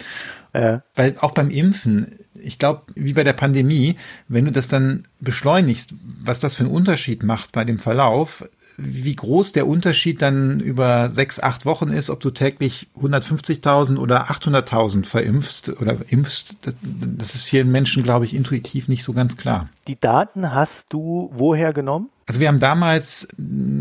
Äh. 0.52 0.78
Weil 0.94 1.16
auch 1.20 1.32
beim 1.32 1.50
Impfen, 1.50 2.18
ich 2.34 2.58
glaube, 2.58 2.82
wie 2.94 3.12
bei 3.12 3.24
der 3.24 3.32
Pandemie, 3.32 3.96
wenn 4.28 4.44
du 4.44 4.52
das 4.52 4.68
dann 4.68 5.04
beschleunigst, 5.20 5.94
was 6.24 6.40
das 6.40 6.54
für 6.54 6.64
einen 6.64 6.72
Unterschied 6.72 7.22
macht 7.22 7.52
bei 7.52 7.64
dem 7.64 7.78
Verlauf, 7.78 8.48
wie 8.80 9.16
groß 9.16 9.52
der 9.52 9.66
Unterschied 9.66 10.22
dann 10.22 10.60
über 10.60 11.10
sechs, 11.10 11.40
acht 11.40 11.66
Wochen 11.66 11.88
ist, 11.88 12.10
ob 12.10 12.20
du 12.20 12.30
täglich 12.30 12.86
150.000 12.96 13.98
oder 13.98 14.30
800.000 14.30 15.04
verimpfst 15.04 15.70
oder 15.80 15.96
impfst, 16.08 16.56
das 16.82 17.34
ist 17.34 17.42
vielen 17.42 17.72
Menschen, 17.72 18.04
glaube 18.04 18.24
ich, 18.24 18.34
intuitiv 18.34 18.86
nicht 18.86 19.02
so 19.02 19.12
ganz 19.12 19.36
klar. 19.36 19.68
Die 19.88 20.00
Daten 20.00 20.54
hast 20.54 20.92
du 20.92 21.28
woher 21.34 21.72
genommen? 21.72 22.08
Also 22.28 22.40
wir 22.40 22.48
haben 22.48 22.60
damals, 22.60 23.26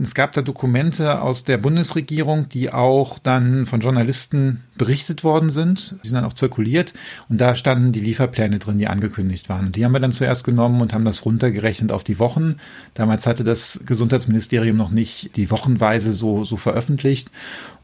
es 0.04 0.16
gab 0.16 0.32
da 0.32 0.42
Dokumente 0.42 1.22
aus 1.22 1.44
der 1.44 1.58
Bundesregierung, 1.58 2.48
die 2.48 2.72
auch 2.72 3.20
dann 3.20 3.66
von 3.66 3.82
Journalisten 3.82 4.64
berichtet 4.78 5.26
worden 5.26 5.50
sind. 5.50 5.98
Die 6.02 6.08
sind 6.08 6.16
dann 6.16 6.24
auch 6.24 6.32
zirkuliert 6.32 6.94
und 7.28 7.42
da 7.42 7.56
standen 7.56 7.92
die 7.92 8.00
Lieferpläne 8.00 8.60
drin, 8.60 8.78
die 8.78 8.88
angekündigt 8.88 9.50
waren. 9.50 9.66
Und 9.66 9.76
die 9.76 9.84
haben 9.84 9.92
wir 9.92 10.00
dann 10.00 10.14
zuerst 10.14 10.46
genommen 10.46 10.80
und 10.80 10.94
haben 10.94 11.04
das 11.04 11.26
runtergerechnet 11.26 11.92
auf 11.92 12.06
die 12.06 12.20
Wochen. 12.20 12.56
Damals 12.94 13.28
hatte 13.28 13.44
das 13.44 13.82
Gesundheitsministerium 13.86 14.78
noch 14.78 14.92
nicht 14.92 15.36
die 15.36 15.52
Wochenweise 15.52 16.14
so, 16.14 16.46
so 16.46 16.56
veröffentlicht. 16.56 17.30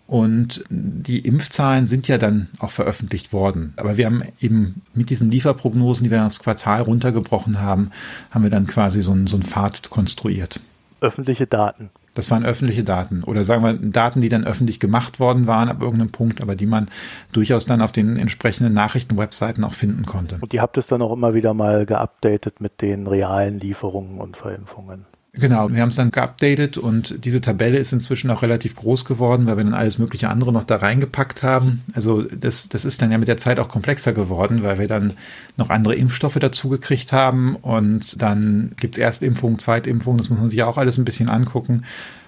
Und 0.05 0.63
die 0.69 1.19
Impfzahlen 1.19 1.87
sind 1.87 2.07
ja 2.07 2.17
dann 2.17 2.49
auch 2.59 2.71
veröffentlicht 2.71 3.31
worden. 3.31 3.73
Aber 3.77 3.97
wir 3.97 4.05
haben 4.05 4.23
eben 4.41 4.81
mit 4.93 5.09
diesen 5.09 5.31
Lieferprognosen, 5.31 6.03
die 6.03 6.11
wir 6.11 6.25
aufs 6.25 6.39
Quartal 6.39 6.81
runtergebrochen 6.81 7.61
haben, 7.61 7.91
haben 8.31 8.43
wir 8.43 8.49
dann 8.49 8.67
quasi 8.67 9.01
so 9.01 9.11
einen, 9.11 9.27
so 9.27 9.37
einen 9.37 9.45
Pfad 9.45 9.89
konstruiert. 9.89 10.59
Öffentliche 10.99 11.47
Daten. 11.47 11.89
Das 12.15 12.29
waren 12.29 12.45
öffentliche 12.45 12.83
Daten 12.83 13.23
oder 13.23 13.43
sagen 13.43 13.63
wir 13.63 13.73
Daten, 13.73 14.21
die 14.21 14.29
dann 14.29 14.43
öffentlich 14.43 14.79
gemacht 14.79 15.19
worden 15.19 15.47
waren 15.47 15.67
ab 15.67 15.81
irgendeinem 15.81 16.11
Punkt, 16.11 16.41
aber 16.41 16.55
die 16.55 16.67
man 16.67 16.89
durchaus 17.31 17.65
dann 17.65 17.81
auf 17.81 17.91
den 17.91 18.17
entsprechenden 18.17 18.73
Nachrichtenwebseiten 18.73 19.63
auch 19.63 19.73
finden 19.73 20.05
konnte. 20.05 20.37
Und 20.39 20.51
die 20.51 20.61
habt 20.61 20.77
es 20.77 20.85
dann 20.85 21.01
auch 21.01 21.11
immer 21.11 21.33
wieder 21.33 21.53
mal 21.55 21.85
geupdatet 21.85 22.61
mit 22.61 22.81
den 22.81 23.07
realen 23.07 23.59
Lieferungen 23.59 24.19
und 24.19 24.37
Verimpfungen. 24.37 25.05
Genau, 25.35 25.71
wir 25.71 25.81
haben 25.81 25.89
es 25.89 25.95
dann 25.95 26.11
geupdatet 26.11 26.77
und 26.77 27.25
diese 27.25 27.41
Tabelle 27.41 27.79
ist 27.79 27.91
inzwischen 27.91 28.29
auch 28.29 28.43
relativ 28.43 28.75
groß 28.75 29.03
geworden, 29.03 29.47
weil 29.47 29.57
wir 29.57 29.63
dann 29.63 29.73
alles 29.73 29.97
mögliche 29.97 30.29
andere 30.29 30.53
noch 30.53 30.63
da 30.63 30.75
reingepackt 30.75 31.41
haben. 31.41 31.81
Also 31.95 32.21
das, 32.21 32.69
das 32.69 32.85
ist 32.85 33.01
dann 33.01 33.11
ja 33.11 33.17
mit 33.17 33.27
der 33.27 33.37
Zeit 33.37 33.59
auch 33.59 33.67
komplexer 33.67 34.13
geworden, 34.13 34.61
weil 34.61 34.77
wir 34.77 34.87
dann 34.87 35.13
noch 35.57 35.71
andere 35.71 35.95
Impfstoffe 35.95 36.37
dazu 36.39 36.69
gekriegt 36.69 37.13
haben 37.13 37.55
und 37.55 38.21
dann 38.21 38.73
gibt's 38.79 38.99
Erstimpfung, 38.99 39.57
Zweitimpfung, 39.57 40.19
das 40.19 40.29
muss 40.29 40.37
man 40.37 40.49
sich 40.49 40.61
auch 40.61 40.77
alles 40.77 40.99
ein 40.99 41.05
bisschen 41.05 41.29
angucken. 41.29 41.81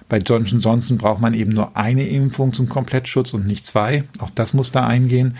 Bei 0.08 0.18
Johnson 0.18 0.58
Johnson 0.58 0.98
braucht 0.98 1.20
man 1.20 1.32
eben 1.34 1.52
nur 1.52 1.76
eine 1.76 2.08
Impfung 2.08 2.52
zum 2.54 2.68
Komplettschutz 2.68 3.34
und 3.34 3.46
nicht 3.46 3.66
zwei. 3.66 4.02
Auch 4.18 4.30
das 4.30 4.52
muss 4.52 4.72
da 4.72 4.84
eingehen. 4.84 5.36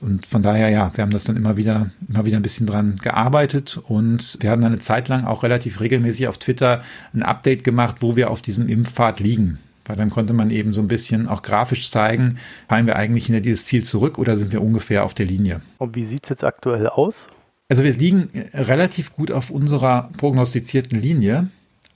Und 0.00 0.26
von 0.26 0.42
daher, 0.42 0.68
ja, 0.68 0.90
wir 0.94 1.02
haben 1.02 1.10
das 1.10 1.24
dann 1.24 1.36
immer 1.36 1.56
wieder, 1.56 1.90
immer 2.08 2.24
wieder 2.24 2.36
ein 2.36 2.42
bisschen 2.42 2.66
dran 2.66 2.96
gearbeitet 2.96 3.80
und 3.88 4.38
wir 4.40 4.50
haben 4.50 4.62
dann 4.62 4.72
eine 4.72 4.80
Zeit 4.80 5.08
lang 5.08 5.24
auch 5.24 5.42
relativ 5.42 5.80
regelmäßig 5.80 6.28
auf 6.28 6.38
Twitter 6.38 6.82
ein 7.12 7.22
Update 7.22 7.64
gemacht, 7.64 7.96
wo 8.00 8.16
wir 8.16 8.30
auf 8.30 8.42
diesem 8.42 8.68
Impfpfad 8.68 9.20
liegen. 9.20 9.58
Weil 9.84 9.96
dann 9.96 10.10
konnte 10.10 10.34
man 10.34 10.50
eben 10.50 10.72
so 10.72 10.82
ein 10.82 10.88
bisschen 10.88 11.26
auch 11.26 11.42
grafisch 11.42 11.90
zeigen, 11.90 12.38
fallen 12.68 12.86
wir 12.86 12.96
eigentlich 12.96 13.26
hinter 13.26 13.40
dieses 13.40 13.64
Ziel 13.64 13.84
zurück 13.84 14.18
oder 14.18 14.36
sind 14.36 14.52
wir 14.52 14.62
ungefähr 14.62 15.04
auf 15.04 15.14
der 15.14 15.26
Linie. 15.26 15.62
Und 15.78 15.96
wie 15.96 16.04
sieht 16.04 16.24
es 16.24 16.28
jetzt 16.28 16.44
aktuell 16.44 16.86
aus? 16.88 17.28
Also 17.70 17.84
wir 17.84 17.92
liegen 17.92 18.30
relativ 18.54 19.14
gut 19.14 19.30
auf 19.30 19.50
unserer 19.50 20.10
prognostizierten 20.16 21.00
Linie, 21.00 21.48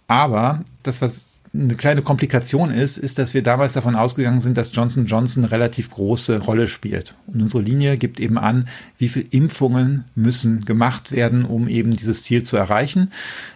aber 0.07 0.61
das, 0.83 1.01
was 1.01 1.41
eine 1.55 1.75
kleine 1.75 2.01
Komplikation 2.01 2.71
ist, 2.71 2.97
ist, 2.97 3.19
dass 3.19 3.35
wir 3.35 3.43
damals 3.43 3.75
davon 3.75 3.95
ausgegangen 3.95 4.41
sind, 4.41 4.57
dass 4.57 4.75
Johnson 4.75 5.05
Johnson 5.05 5.45
eine 5.45 5.53
relativ 5.53 5.91
große 5.91 6.39
Rolle 6.39 6.67
spielt. 6.67 7.15
Und 7.27 7.43
unsere 7.43 7.63
Linie 7.63 7.99
gibt 7.99 8.21
eben 8.21 8.39
an, 8.39 8.69
wie 8.97 9.09
viele 9.09 9.27
Impfungen 9.31 10.05
müssen 10.15 10.65
gemacht 10.65 11.13
werden, 11.13 11.45
um 11.45 11.69
eben 11.69 11.95
dieses 11.95 12.23
Ziel 12.23 12.43
zu 12.43 12.57
erreichen. 12.57 13.11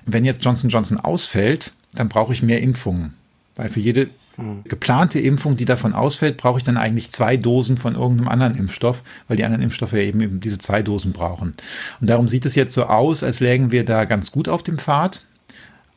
Wenn 0.04 0.26
jetzt 0.26 0.44
Johnson 0.44 0.68
Johnson 0.68 1.00
ausfällt, 1.00 1.72
dann 1.94 2.08
brauche 2.10 2.34
ich 2.34 2.42
mehr 2.42 2.60
Impfungen. 2.60 3.14
Weil 3.54 3.70
für 3.70 3.80
jede 3.80 4.10
geplante 4.64 5.18
Impfung, 5.18 5.56
die 5.56 5.64
davon 5.64 5.94
ausfällt, 5.94 6.36
brauche 6.36 6.58
ich 6.58 6.64
dann 6.64 6.76
eigentlich 6.76 7.10
zwei 7.10 7.38
Dosen 7.38 7.78
von 7.78 7.94
irgendeinem 7.94 8.28
anderen 8.28 8.54
Impfstoff, 8.54 9.02
weil 9.28 9.38
die 9.38 9.44
anderen 9.44 9.62
Impfstoffe 9.62 9.94
ja 9.94 10.00
eben, 10.00 10.20
eben 10.20 10.40
diese 10.40 10.58
zwei 10.58 10.82
Dosen 10.82 11.12
brauchen. 11.12 11.54
Und 12.00 12.10
darum 12.10 12.28
sieht 12.28 12.44
es 12.44 12.54
jetzt 12.54 12.74
so 12.74 12.84
aus, 12.84 13.22
als 13.22 13.40
lägen 13.40 13.70
wir 13.70 13.84
da 13.84 14.04
ganz 14.04 14.32
gut 14.32 14.48
auf 14.48 14.62
dem 14.62 14.78
Pfad. 14.78 15.22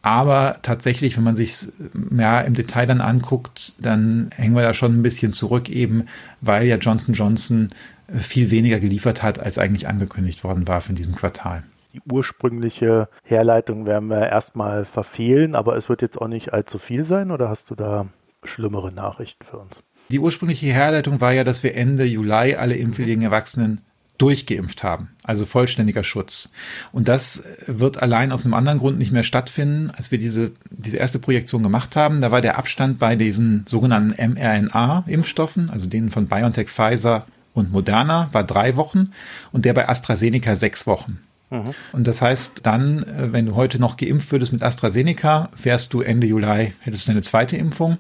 Aber 0.02 0.60
tatsächlich, 0.62 1.18
wenn 1.18 1.24
man 1.24 1.36
sich 1.36 1.68
mehr 1.94 2.46
im 2.46 2.54
Detail 2.54 2.86
dann 2.86 3.02
anguckt, 3.02 3.74
dann 3.86 4.30
hängen 4.34 4.56
wir 4.56 4.64
da 4.64 4.74
schon 4.74 4.98
ein 4.98 5.04
bisschen 5.04 5.34
zurück, 5.34 5.70
eben 5.70 6.06
weil 6.42 6.68
ja 6.68 6.78
Johnson 6.78 7.14
Johnson 7.14 7.68
viel 8.16 8.50
weniger 8.50 8.80
geliefert 8.80 9.24
hat, 9.24 9.40
als 9.40 9.58
eigentlich 9.58 9.88
angekündigt 9.88 10.44
worden 10.44 10.68
war 10.68 10.82
für 10.82 10.94
diesem 10.94 11.16
Quartal. 11.16 11.64
Die 11.94 12.02
ursprüngliche 12.12 13.10
Herleitung 13.24 13.86
werden 13.86 14.10
wir 14.10 14.30
erstmal 14.30 14.86
verfehlen, 14.86 15.56
aber 15.56 15.76
es 15.76 15.90
wird 15.90 16.02
jetzt 16.02 16.22
auch 16.22 16.28
nicht 16.28 16.54
allzu 16.54 16.78
viel 16.78 17.04
sein, 17.04 17.32
oder 17.32 17.50
hast 17.50 17.70
du 17.70 17.76
da 17.76 18.08
schlimmere 18.44 18.92
Nachrichten 18.92 19.44
für 19.44 19.58
uns? 19.58 19.84
Die 20.10 20.20
ursprüngliche 20.20 20.68
Herleitung 20.68 21.20
war 21.22 21.34
ja, 21.34 21.44
dass 21.44 21.62
wir 21.64 21.76
Ende 21.76 22.04
Juli 22.04 22.56
alle 22.56 22.76
impfwilligen 22.76 23.24
Erwachsenen 23.24 23.82
durchgeimpft 24.20 24.84
haben, 24.84 25.10
also 25.24 25.46
vollständiger 25.46 26.04
Schutz. 26.04 26.52
Und 26.92 27.08
das 27.08 27.46
wird 27.66 28.02
allein 28.02 28.32
aus 28.32 28.46
einem 28.46 28.54
anderen 28.54 28.78
Grund 28.78 29.00
nicht 29.00 29.12
mehr 29.12 29.24
stattfinden. 29.24 29.92
Als 29.96 30.12
wir 30.12 30.20
diese, 30.20 30.52
diese 30.70 30.98
erste 30.98 31.20
Projektion 31.20 31.64
gemacht 31.64 31.96
haben, 31.96 32.22
da 32.22 32.32
war 32.32 32.42
der 32.42 32.60
Abstand 32.60 33.00
bei 33.00 33.16
diesen 33.16 33.66
sogenannten 33.68 34.14
mRNA-Impfstoffen, 34.34 35.70
also 35.70 35.88
denen 35.88 36.12
von 36.12 36.28
BioNTech, 36.28 36.70
Pfizer 36.70 37.26
und 37.54 37.72
Moderna, 37.72 38.30
war 38.32 38.44
drei 38.44 38.76
Wochen 38.76 39.12
und 39.52 39.66
der 39.66 39.74
bei 39.74 39.88
AstraZeneca 39.88 40.56
sechs 40.56 40.86
Wochen. 40.86 41.20
Mhm. 41.50 41.74
Und 41.94 42.06
das 42.06 42.22
heißt 42.22 42.62
dann, 42.64 43.04
äh, 43.04 43.32
wenn 43.32 43.46
du 43.46 43.56
heute 43.56 43.80
noch 43.80 43.98
geimpft 43.98 44.32
würdest 44.32 44.52
mit 44.52 44.62
AstraZeneca, 44.62 45.50
wärst 45.62 45.94
du 45.94 46.02
Ende 46.02 46.28
Juli, 46.28 46.74
hättest 46.82 47.08
du 47.08 47.12
eine 47.12 47.22
zweite 47.22 47.56
Impfung. 47.56 47.98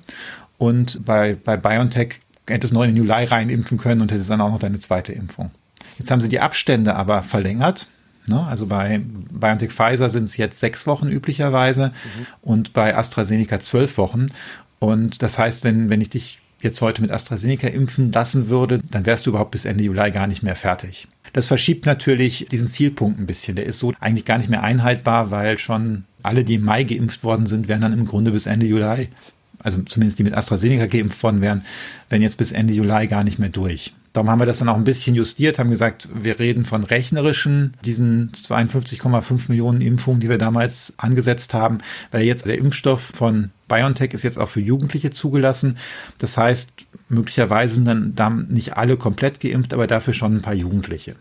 Und 0.57 1.05
bei, 1.05 1.35
bei 1.35 1.55
BioNTech 1.55 2.21
hättest 2.47 2.71
du 2.71 2.75
noch 2.75 2.83
in 2.83 2.89
den 2.89 2.97
Juli 2.97 3.23
rein 3.23 3.49
impfen 3.49 3.77
können 3.77 4.01
und 4.01 4.11
hättest 4.11 4.29
dann 4.29 4.41
auch 4.41 4.51
noch 4.51 4.59
deine 4.59 4.79
zweite 4.79 5.13
Impfung. 5.13 5.51
Jetzt 6.00 6.10
haben 6.10 6.22
sie 6.22 6.29
die 6.29 6.39
Abstände 6.39 6.96
aber 6.96 7.22
verlängert. 7.22 7.88
Ne? 8.27 8.44
Also 8.48 8.65
bei 8.65 9.01
BioNTech 9.03 9.72
Pfizer 9.72 10.10
sind 10.10 10.24
es 10.24 10.38
jetzt 10.38 10.60
sechs 10.60 10.88
Wochen 10.88 11.10
üblicherweise 11.10 11.88
mhm. 11.88 12.25
und 12.41 12.74
bei 12.74 12.96
AstraZeneca 12.96 13.60
zwölf 13.60 13.98
Wochen. 13.98 14.27
Und 14.79 15.22
das 15.22 15.38
heißt, 15.38 15.63
wenn, 15.63 15.89
wenn 15.89 16.01
ich 16.01 16.10
dich 16.10 16.39
jetzt 16.62 16.82
heute 16.82 17.01
mit 17.01 17.12
AstraZeneca 17.12 17.68
impfen 17.68 18.12
lassen 18.12 18.50
würde, 18.50 18.79
dann 18.91 19.06
wärst 19.06 19.25
du 19.25 19.32
überhaupt 19.32 19.51
bis 19.51 19.65
Ende 19.65 19.84
Juli 19.84 20.12
gar 20.12 20.27
nicht 20.27 20.44
mehr 20.44 20.56
fertig. 20.56 21.08
Das 21.34 21.48
verschiebt 21.48 21.86
natürlich 21.86 22.48
diesen 22.50 22.70
Zielpunkt 22.70 23.20
ein 23.20 23.27
bisschen. 23.27 23.56
Der 23.56 23.65
ist 23.65 23.79
so 23.79 23.94
eigentlich 24.00 24.25
gar 24.25 24.38
nicht 24.38 24.50
mehr 24.50 24.63
einhaltbar, 24.63 25.32
weil 25.32 25.58
schon 25.58 26.06
alle, 26.24 26.44
die 26.44 26.56
im 26.56 26.63
Mai 26.63 26.84
geimpft 26.84 27.24
worden 27.24 27.46
sind, 27.46 27.68
wären 27.68 27.82
dann 27.82 27.94
im 27.94 28.06
Grunde 28.06 28.32
bis 28.32 28.46
Ende 28.46 28.65
Juli, 28.65 29.10
also 29.60 29.82
zumindest 29.84 30.20
die 30.20 30.24
mit 30.24 30.34
AstraZeneca 30.34 30.88
geimpft 30.88 31.22
worden 31.24 31.41
wären, 31.41 31.63
wären 32.10 32.22
jetzt 32.22 32.38
bis 32.38 32.51
Ende 32.51 32.74
Juli 32.74 33.08
gar 33.08 33.24
nicht 33.24 33.39
mehr 33.39 33.50
durch. 33.50 33.94
Darum 34.13 34.29
haben 34.29 34.39
wir 34.39 34.45
das 34.45 34.59
dann 34.59 34.69
auch 34.69 34.75
ein 34.75 34.83
bisschen 34.83 35.15
justiert, 35.15 35.59
haben 35.59 35.69
gesagt, 35.69 36.09
wir 36.13 36.39
reden 36.39 36.65
von 36.65 36.83
rechnerischen, 36.83 37.75
diesen 37.85 38.31
52,5 38.31 39.49
Millionen 39.49 39.81
Impfungen, 39.81 40.19
die 40.19 40.29
wir 40.29 40.39
damals 40.39 40.93
angesetzt 40.97 41.53
haben, 41.53 41.77
weil 42.11 42.23
jetzt 42.23 42.45
der 42.45 42.57
Impfstoff 42.57 43.11
von 43.13 43.51
BioNTech 43.67 44.13
ist 44.13 44.23
jetzt 44.23 44.39
auch 44.39 44.49
für 44.49 44.61
Jugendliche 44.61 45.11
zugelassen. 45.11 45.77
Das 46.17 46.37
heißt, 46.37 46.73
möglicherweise 47.07 47.75
sind 47.75 48.15
dann, 48.15 48.47
nicht 48.49 48.75
alle 48.75 48.97
komplett 48.97 49.39
geimpft, 49.39 49.73
aber 49.73 49.87
dafür 49.87 50.13
schon 50.13 50.37
ein 50.37 50.41
paar 50.41 50.55
Jugendliche. 50.55 51.15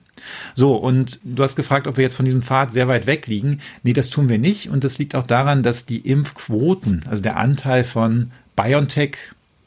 So, 0.54 0.74
und 0.76 1.20
du 1.24 1.42
hast 1.42 1.56
gefragt, 1.56 1.86
ob 1.86 1.98
wir 1.98 2.04
jetzt 2.04 2.16
von 2.16 2.24
diesem 2.24 2.42
Pfad 2.42 2.72
sehr 2.72 2.88
weit 2.88 3.06
weg 3.06 3.26
liegen. 3.26 3.60
Nee, 3.82 3.92
das 3.92 4.10
tun 4.10 4.28
wir 4.28 4.38
nicht. 4.38 4.70
Und 4.70 4.82
das 4.82 4.98
liegt 4.98 5.14
auch 5.14 5.26
daran, 5.26 5.62
dass 5.62 5.86
die 5.86 5.98
Impfquoten, 5.98 7.04
also 7.08 7.22
der 7.22 7.36
Anteil 7.36 7.84
von 7.84 8.32
BioNTech 8.56 9.16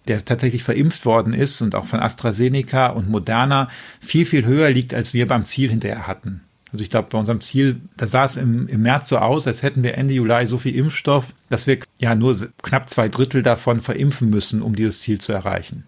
der 0.08 0.26
tatsächlich 0.26 0.64
verimpft 0.64 1.06
worden 1.06 1.34
ist 1.34 1.62
und 1.62 1.76
auch 1.76 1.86
von 1.86 2.00
AstraZeneca 2.00 2.88
und 2.88 3.10
Moderna 3.10 3.70
viel, 4.00 4.26
viel 4.26 4.46
höher 4.46 4.70
liegt, 4.70 4.94
als 4.94 5.14
wir 5.14 5.28
beim 5.28 5.46
Ziel 5.46 5.70
hinterher 5.70 6.08
hatten. 6.08 6.42
Also 6.72 6.84
ich 6.84 6.90
glaube, 6.90 7.10
bei 7.12 7.18
unserem 7.18 7.42
Ziel, 7.42 7.82
da 7.98 8.08
sah 8.08 8.26
es 8.26 8.38
im, 8.38 8.68
im 8.68 8.82
März 8.82 9.10
so 9.10 9.18
aus, 9.18 9.46
als 9.46 9.62
hätten 9.62 9.84
wir 9.84 9.98
Ende 9.98 10.14
Juli 10.14 10.46
so 10.46 10.58
viel 10.58 10.76
Impfstoff, 10.76 11.34
dass 11.50 11.68
wir 11.68 11.80
ja 12.00 12.16
nur 12.16 12.36
knapp 12.64 12.90
zwei 12.90 13.10
Drittel 13.10 13.44
davon 13.44 13.82
verimpfen 13.82 14.30
müssen, 14.30 14.62
um 14.62 14.76
dieses 14.76 15.02
Ziel 15.02 15.20
zu 15.20 15.34
erreichen. 15.34 15.86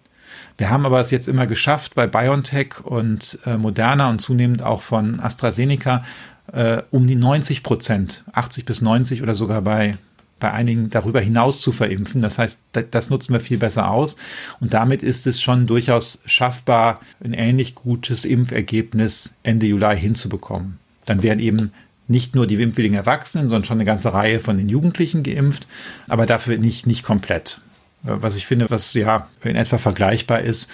Wir 0.57 0.69
haben 0.69 0.85
aber 0.85 0.99
es 0.99 1.09
jetzt 1.09 1.27
immer 1.27 1.47
geschafft, 1.47 1.95
bei 1.95 2.05
BioNTech 2.05 2.83
und 2.83 3.39
äh, 3.45 3.57
Moderna 3.57 4.09
und 4.09 4.19
zunehmend 4.19 4.61
auch 4.61 4.81
von 4.81 5.19
AstraZeneca 5.19 6.03
äh, 6.51 6.81
um 6.91 7.07
die 7.07 7.15
90 7.15 7.63
Prozent, 7.63 8.25
80 8.33 8.65
bis 8.65 8.81
90 8.81 9.23
oder 9.23 9.35
sogar 9.35 9.61
bei 9.61 9.97
bei 10.43 10.51
einigen 10.51 10.89
darüber 10.89 11.21
hinaus 11.21 11.61
zu 11.61 11.71
verimpfen. 11.71 12.21
Das 12.21 12.37
heißt, 12.37 12.59
das 12.91 13.09
nutzen 13.09 13.31
wir 13.31 13.39
viel 13.39 13.57
besser 13.57 13.89
aus. 13.89 14.17
Und 14.59 14.73
damit 14.73 15.01
ist 15.01 15.25
es 15.25 15.41
schon 15.41 15.67
durchaus 15.67 16.21
schaffbar, 16.25 16.99
ein 17.23 17.31
ähnlich 17.31 17.75
gutes 17.75 18.25
Impfergebnis 18.25 19.35
Ende 19.41 19.67
Juli 19.67 19.97
hinzubekommen. 19.97 20.79
Dann 21.05 21.23
wären 21.23 21.39
eben 21.39 21.71
nicht 22.09 22.35
nur 22.35 22.45
die 22.45 22.61
impfwilligen 22.61 22.97
Erwachsenen, 22.97 23.47
sondern 23.47 23.63
schon 23.63 23.77
eine 23.77 23.85
ganze 23.85 24.13
Reihe 24.13 24.41
von 24.41 24.57
den 24.57 24.67
Jugendlichen 24.67 25.23
geimpft, 25.23 25.69
aber 26.09 26.25
dafür 26.25 26.57
nicht, 26.57 26.87
nicht 26.87 27.03
komplett. 27.03 27.61
Was 28.01 28.35
ich 28.35 28.45
finde, 28.45 28.69
was 28.69 28.93
ja 28.93 29.29
in 29.45 29.55
etwa 29.55 29.77
vergleichbar 29.77 30.41
ist. 30.41 30.69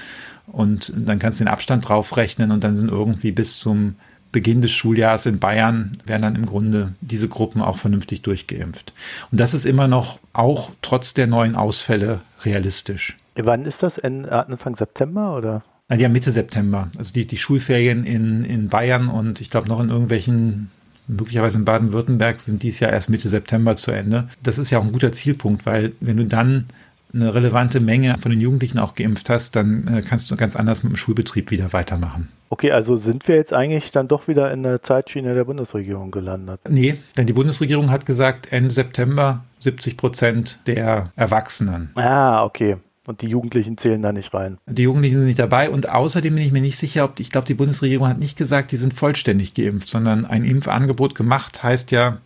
Und 0.47 0.91
dann 0.97 1.19
kannst 1.19 1.39
du 1.39 1.43
den 1.43 1.53
Abstand 1.53 1.87
draufrechnen 1.87 2.49
und 2.49 2.63
dann 2.63 2.75
sind 2.75 2.89
irgendwie 2.89 3.31
bis 3.31 3.59
zum 3.59 3.97
Beginn 4.31 4.61
des 4.61 4.71
Schuljahres 4.71 5.25
in 5.25 5.39
Bayern 5.39 5.91
werden 6.05 6.21
dann 6.21 6.35
im 6.35 6.45
Grunde 6.45 6.93
diese 7.01 7.27
Gruppen 7.27 7.61
auch 7.61 7.77
vernünftig 7.77 8.21
durchgeimpft. 8.21 8.93
Und 9.31 9.39
das 9.39 9.53
ist 9.53 9.65
immer 9.65 9.87
noch 9.87 10.19
auch 10.33 10.71
trotz 10.81 11.13
der 11.13 11.27
neuen 11.27 11.55
Ausfälle 11.55 12.19
realistisch. 12.43 13.17
Wann 13.35 13.65
ist 13.65 13.83
das? 13.83 13.99
Anfang 13.99 14.75
September 14.75 15.35
oder? 15.35 15.63
Ja, 15.91 16.09
Mitte 16.09 16.31
September. 16.31 16.89
Also 16.97 17.13
die, 17.13 17.25
die 17.25 17.37
Schulferien 17.37 18.03
in, 18.03 18.43
in 18.43 18.69
Bayern 18.69 19.07
und 19.07 19.41
ich 19.41 19.49
glaube 19.49 19.67
noch 19.67 19.79
in 19.79 19.89
irgendwelchen, 19.89 20.69
möglicherweise 21.07 21.57
in 21.57 21.65
Baden-Württemberg 21.65 22.39
sind 22.39 22.61
dies 22.61 22.79
Jahr 22.79 22.91
erst 22.91 23.09
Mitte 23.09 23.29
September 23.29 23.75
zu 23.75 23.91
Ende. 23.91 24.27
Das 24.43 24.59
ist 24.59 24.69
ja 24.69 24.77
auch 24.77 24.83
ein 24.83 24.91
guter 24.91 25.11
Zielpunkt, 25.11 25.65
weil 25.65 25.93
wenn 25.99 26.17
du 26.17 26.25
dann 26.25 26.65
eine 27.13 27.33
relevante 27.33 27.79
Menge 27.79 28.17
von 28.19 28.31
den 28.31 28.39
Jugendlichen 28.39 28.79
auch 28.79 28.93
geimpft 28.93 29.29
hast, 29.29 29.55
dann 29.55 29.87
äh, 29.87 30.01
kannst 30.01 30.29
du 30.29 30.35
ganz 30.35 30.55
anders 30.55 30.83
mit 30.83 30.93
dem 30.93 30.95
Schulbetrieb 30.95 31.51
wieder 31.51 31.73
weitermachen. 31.73 32.29
Okay, 32.49 32.71
also 32.71 32.97
sind 32.97 33.27
wir 33.27 33.35
jetzt 33.35 33.53
eigentlich 33.53 33.91
dann 33.91 34.07
doch 34.07 34.27
wieder 34.27 34.51
in 34.51 34.63
der 34.63 34.81
Zeitschiene 34.81 35.33
der 35.35 35.43
Bundesregierung 35.43 36.11
gelandet? 36.11 36.61
Nee, 36.67 36.97
denn 37.17 37.27
die 37.27 37.33
Bundesregierung 37.33 37.91
hat 37.91 38.05
gesagt, 38.05 38.51
Ende 38.51 38.71
September 38.71 39.43
70 39.59 39.97
Prozent 39.97 40.59
der 40.65 41.11
Erwachsenen. 41.15 41.91
Ah, 41.95 42.43
okay. 42.43 42.77
Und 43.05 43.21
die 43.21 43.27
Jugendlichen 43.27 43.77
zählen 43.77 44.01
da 44.01 44.11
nicht 44.11 44.33
rein. 44.35 44.59
Die 44.67 44.83
Jugendlichen 44.83 45.17
sind 45.17 45.25
nicht 45.25 45.39
dabei. 45.39 45.71
Und 45.71 45.89
außerdem 45.89 46.35
bin 46.35 46.43
ich 46.43 46.51
mir 46.51 46.61
nicht 46.61 46.77
sicher, 46.77 47.05
ob, 47.05 47.19
ich 47.19 47.31
glaube, 47.31 47.47
die 47.47 47.55
Bundesregierung 47.55 48.07
hat 48.07 48.19
nicht 48.19 48.37
gesagt, 48.37 48.71
die 48.71 48.77
sind 48.77 48.93
vollständig 48.93 49.55
geimpft, 49.55 49.89
sondern 49.89 50.25
ein 50.25 50.43
Impfangebot 50.43 51.15
gemacht 51.15 51.63
heißt 51.63 51.91
ja, 51.91 52.19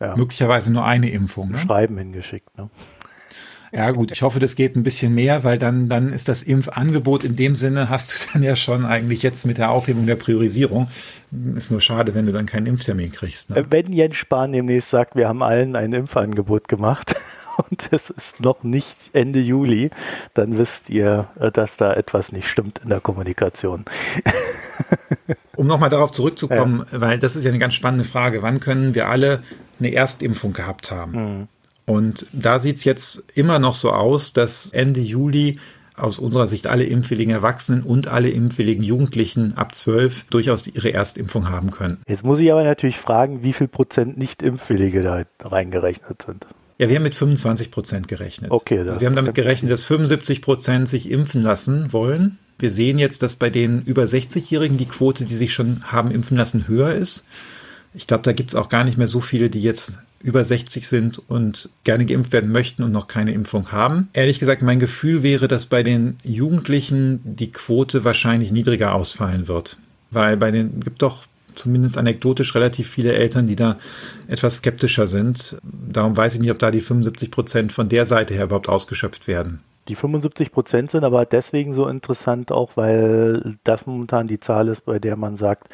ja. 0.00 0.16
möglicherweise 0.16 0.72
nur 0.72 0.84
eine 0.84 1.10
Impfung. 1.10 1.52
Ne? 1.52 1.58
Schreiben 1.58 1.98
hingeschickt, 1.98 2.56
ne? 2.58 2.68
Ja, 3.72 3.90
gut, 3.90 4.12
ich 4.12 4.22
hoffe, 4.22 4.40
das 4.40 4.56
geht 4.56 4.76
ein 4.76 4.82
bisschen 4.82 5.14
mehr, 5.14 5.44
weil 5.44 5.58
dann, 5.58 5.88
dann 5.88 6.12
ist 6.12 6.28
das 6.28 6.42
Impfangebot 6.42 7.24
in 7.24 7.36
dem 7.36 7.54
Sinne, 7.54 7.88
hast 7.90 8.12
du 8.12 8.32
dann 8.32 8.42
ja 8.42 8.56
schon 8.56 8.86
eigentlich 8.86 9.22
jetzt 9.22 9.46
mit 9.46 9.58
der 9.58 9.70
Aufhebung 9.70 10.06
der 10.06 10.16
Priorisierung. 10.16 10.88
Ist 11.54 11.70
nur 11.70 11.80
schade, 11.80 12.14
wenn 12.14 12.26
du 12.26 12.32
dann 12.32 12.46
keinen 12.46 12.66
Impftermin 12.66 13.12
kriegst. 13.12 13.50
Ne? 13.50 13.66
Wenn 13.68 13.92
Jens 13.92 14.16
Spahn 14.16 14.52
demnächst 14.52 14.90
sagt, 14.90 15.14
wir 15.14 15.28
haben 15.28 15.42
allen 15.42 15.76
ein 15.76 15.92
Impfangebot 15.92 16.68
gemacht 16.68 17.14
und 17.70 17.88
es 17.92 18.08
ist 18.08 18.40
noch 18.40 18.62
nicht 18.62 19.10
Ende 19.12 19.40
Juli, 19.40 19.90
dann 20.32 20.56
wisst 20.56 20.88
ihr, 20.88 21.28
dass 21.52 21.76
da 21.76 21.92
etwas 21.92 22.32
nicht 22.32 22.48
stimmt 22.48 22.80
in 22.82 22.88
der 22.88 23.00
Kommunikation. 23.00 23.84
um 25.56 25.66
nochmal 25.66 25.90
darauf 25.90 26.12
zurückzukommen, 26.12 26.86
ja. 26.90 27.00
weil 27.00 27.18
das 27.18 27.36
ist 27.36 27.44
ja 27.44 27.50
eine 27.50 27.58
ganz 27.58 27.74
spannende 27.74 28.04
Frage. 28.04 28.42
Wann 28.42 28.60
können 28.60 28.94
wir 28.94 29.08
alle 29.08 29.42
eine 29.78 29.92
Erstimpfung 29.92 30.52
gehabt 30.54 30.90
haben? 30.90 31.12
Mhm. 31.12 31.48
Und 31.88 32.26
da 32.32 32.58
sieht 32.58 32.76
es 32.76 32.84
jetzt 32.84 33.22
immer 33.34 33.58
noch 33.58 33.74
so 33.74 33.92
aus, 33.92 34.34
dass 34.34 34.70
Ende 34.72 35.00
Juli 35.00 35.58
aus 35.96 36.18
unserer 36.18 36.46
Sicht 36.46 36.66
alle 36.66 36.84
impfwilligen 36.84 37.32
Erwachsenen 37.32 37.82
und 37.82 38.08
alle 38.08 38.28
impfwilligen 38.28 38.84
Jugendlichen 38.84 39.56
ab 39.56 39.74
12 39.74 40.24
durchaus 40.24 40.66
ihre 40.66 40.92
Erstimpfung 40.92 41.48
haben 41.48 41.70
können. 41.70 41.96
Jetzt 42.06 42.24
muss 42.24 42.40
ich 42.40 42.52
aber 42.52 42.62
natürlich 42.62 42.98
fragen, 42.98 43.42
wie 43.42 43.54
viel 43.54 43.68
Prozent 43.68 44.18
Nicht-Impfwillige 44.18 45.02
da 45.02 45.24
reingerechnet 45.40 46.20
sind. 46.20 46.46
Ja, 46.76 46.90
wir 46.90 46.96
haben 46.96 47.04
mit 47.04 47.14
25 47.14 47.70
Prozent 47.70 48.06
gerechnet. 48.06 48.50
Okay. 48.50 48.80
Also 48.80 49.00
wir 49.00 49.06
haben 49.06 49.16
damit 49.16 49.34
gerechnet, 49.34 49.72
dass 49.72 49.82
75 49.84 50.42
Prozent 50.42 50.90
sich 50.90 51.10
impfen 51.10 51.40
lassen 51.40 51.90
wollen. 51.94 52.38
Wir 52.58 52.70
sehen 52.70 52.98
jetzt, 52.98 53.22
dass 53.22 53.36
bei 53.36 53.48
den 53.48 53.80
über 53.82 54.04
60-Jährigen 54.04 54.76
die 54.76 54.86
Quote, 54.86 55.24
die 55.24 55.36
sich 55.36 55.54
schon 55.54 55.82
haben 55.84 56.10
impfen 56.10 56.36
lassen, 56.36 56.68
höher 56.68 56.92
ist. 56.92 57.26
Ich 57.94 58.06
glaube, 58.06 58.24
da 58.24 58.32
gibt 58.32 58.50
es 58.50 58.56
auch 58.56 58.68
gar 58.68 58.84
nicht 58.84 58.98
mehr 58.98 59.08
so 59.08 59.20
viele, 59.20 59.48
die 59.48 59.62
jetzt 59.62 59.98
über 60.22 60.44
60 60.44 60.88
sind 60.88 61.22
und 61.28 61.70
gerne 61.84 62.06
geimpft 62.06 62.32
werden 62.32 62.50
möchten 62.50 62.82
und 62.82 62.92
noch 62.92 63.06
keine 63.06 63.32
Impfung 63.32 63.70
haben. 63.72 64.08
Ehrlich 64.12 64.38
gesagt, 64.38 64.62
mein 64.62 64.80
Gefühl 64.80 65.22
wäre, 65.22 65.48
dass 65.48 65.66
bei 65.66 65.82
den 65.82 66.16
Jugendlichen 66.24 67.20
die 67.24 67.52
Quote 67.52 68.04
wahrscheinlich 68.04 68.50
niedriger 68.50 68.94
ausfallen 68.94 69.48
wird. 69.48 69.78
Weil 70.10 70.36
bei 70.36 70.50
den 70.50 70.80
gibt 70.80 71.02
doch 71.02 71.26
zumindest 71.54 71.98
anekdotisch 71.98 72.54
relativ 72.54 72.88
viele 72.88 73.12
Eltern, 73.12 73.46
die 73.46 73.56
da 73.56 73.78
etwas 74.28 74.58
skeptischer 74.58 75.06
sind. 75.06 75.58
Darum 75.62 76.16
weiß 76.16 76.34
ich 76.34 76.40
nicht, 76.40 76.50
ob 76.50 76.58
da 76.58 76.70
die 76.70 76.80
75 76.80 77.30
Prozent 77.30 77.72
von 77.72 77.88
der 77.88 78.06
Seite 78.06 78.34
her 78.34 78.44
überhaupt 78.44 78.68
ausgeschöpft 78.68 79.26
werden. 79.26 79.60
Die 79.88 79.94
75 79.94 80.52
Prozent 80.52 80.90
sind 80.90 81.04
aber 81.04 81.24
deswegen 81.24 81.72
so 81.72 81.88
interessant, 81.88 82.52
auch 82.52 82.76
weil 82.76 83.56
das 83.64 83.86
momentan 83.86 84.28
die 84.28 84.38
Zahl 84.38 84.68
ist, 84.68 84.82
bei 84.84 84.98
der 84.98 85.16
man 85.16 85.36
sagt, 85.36 85.68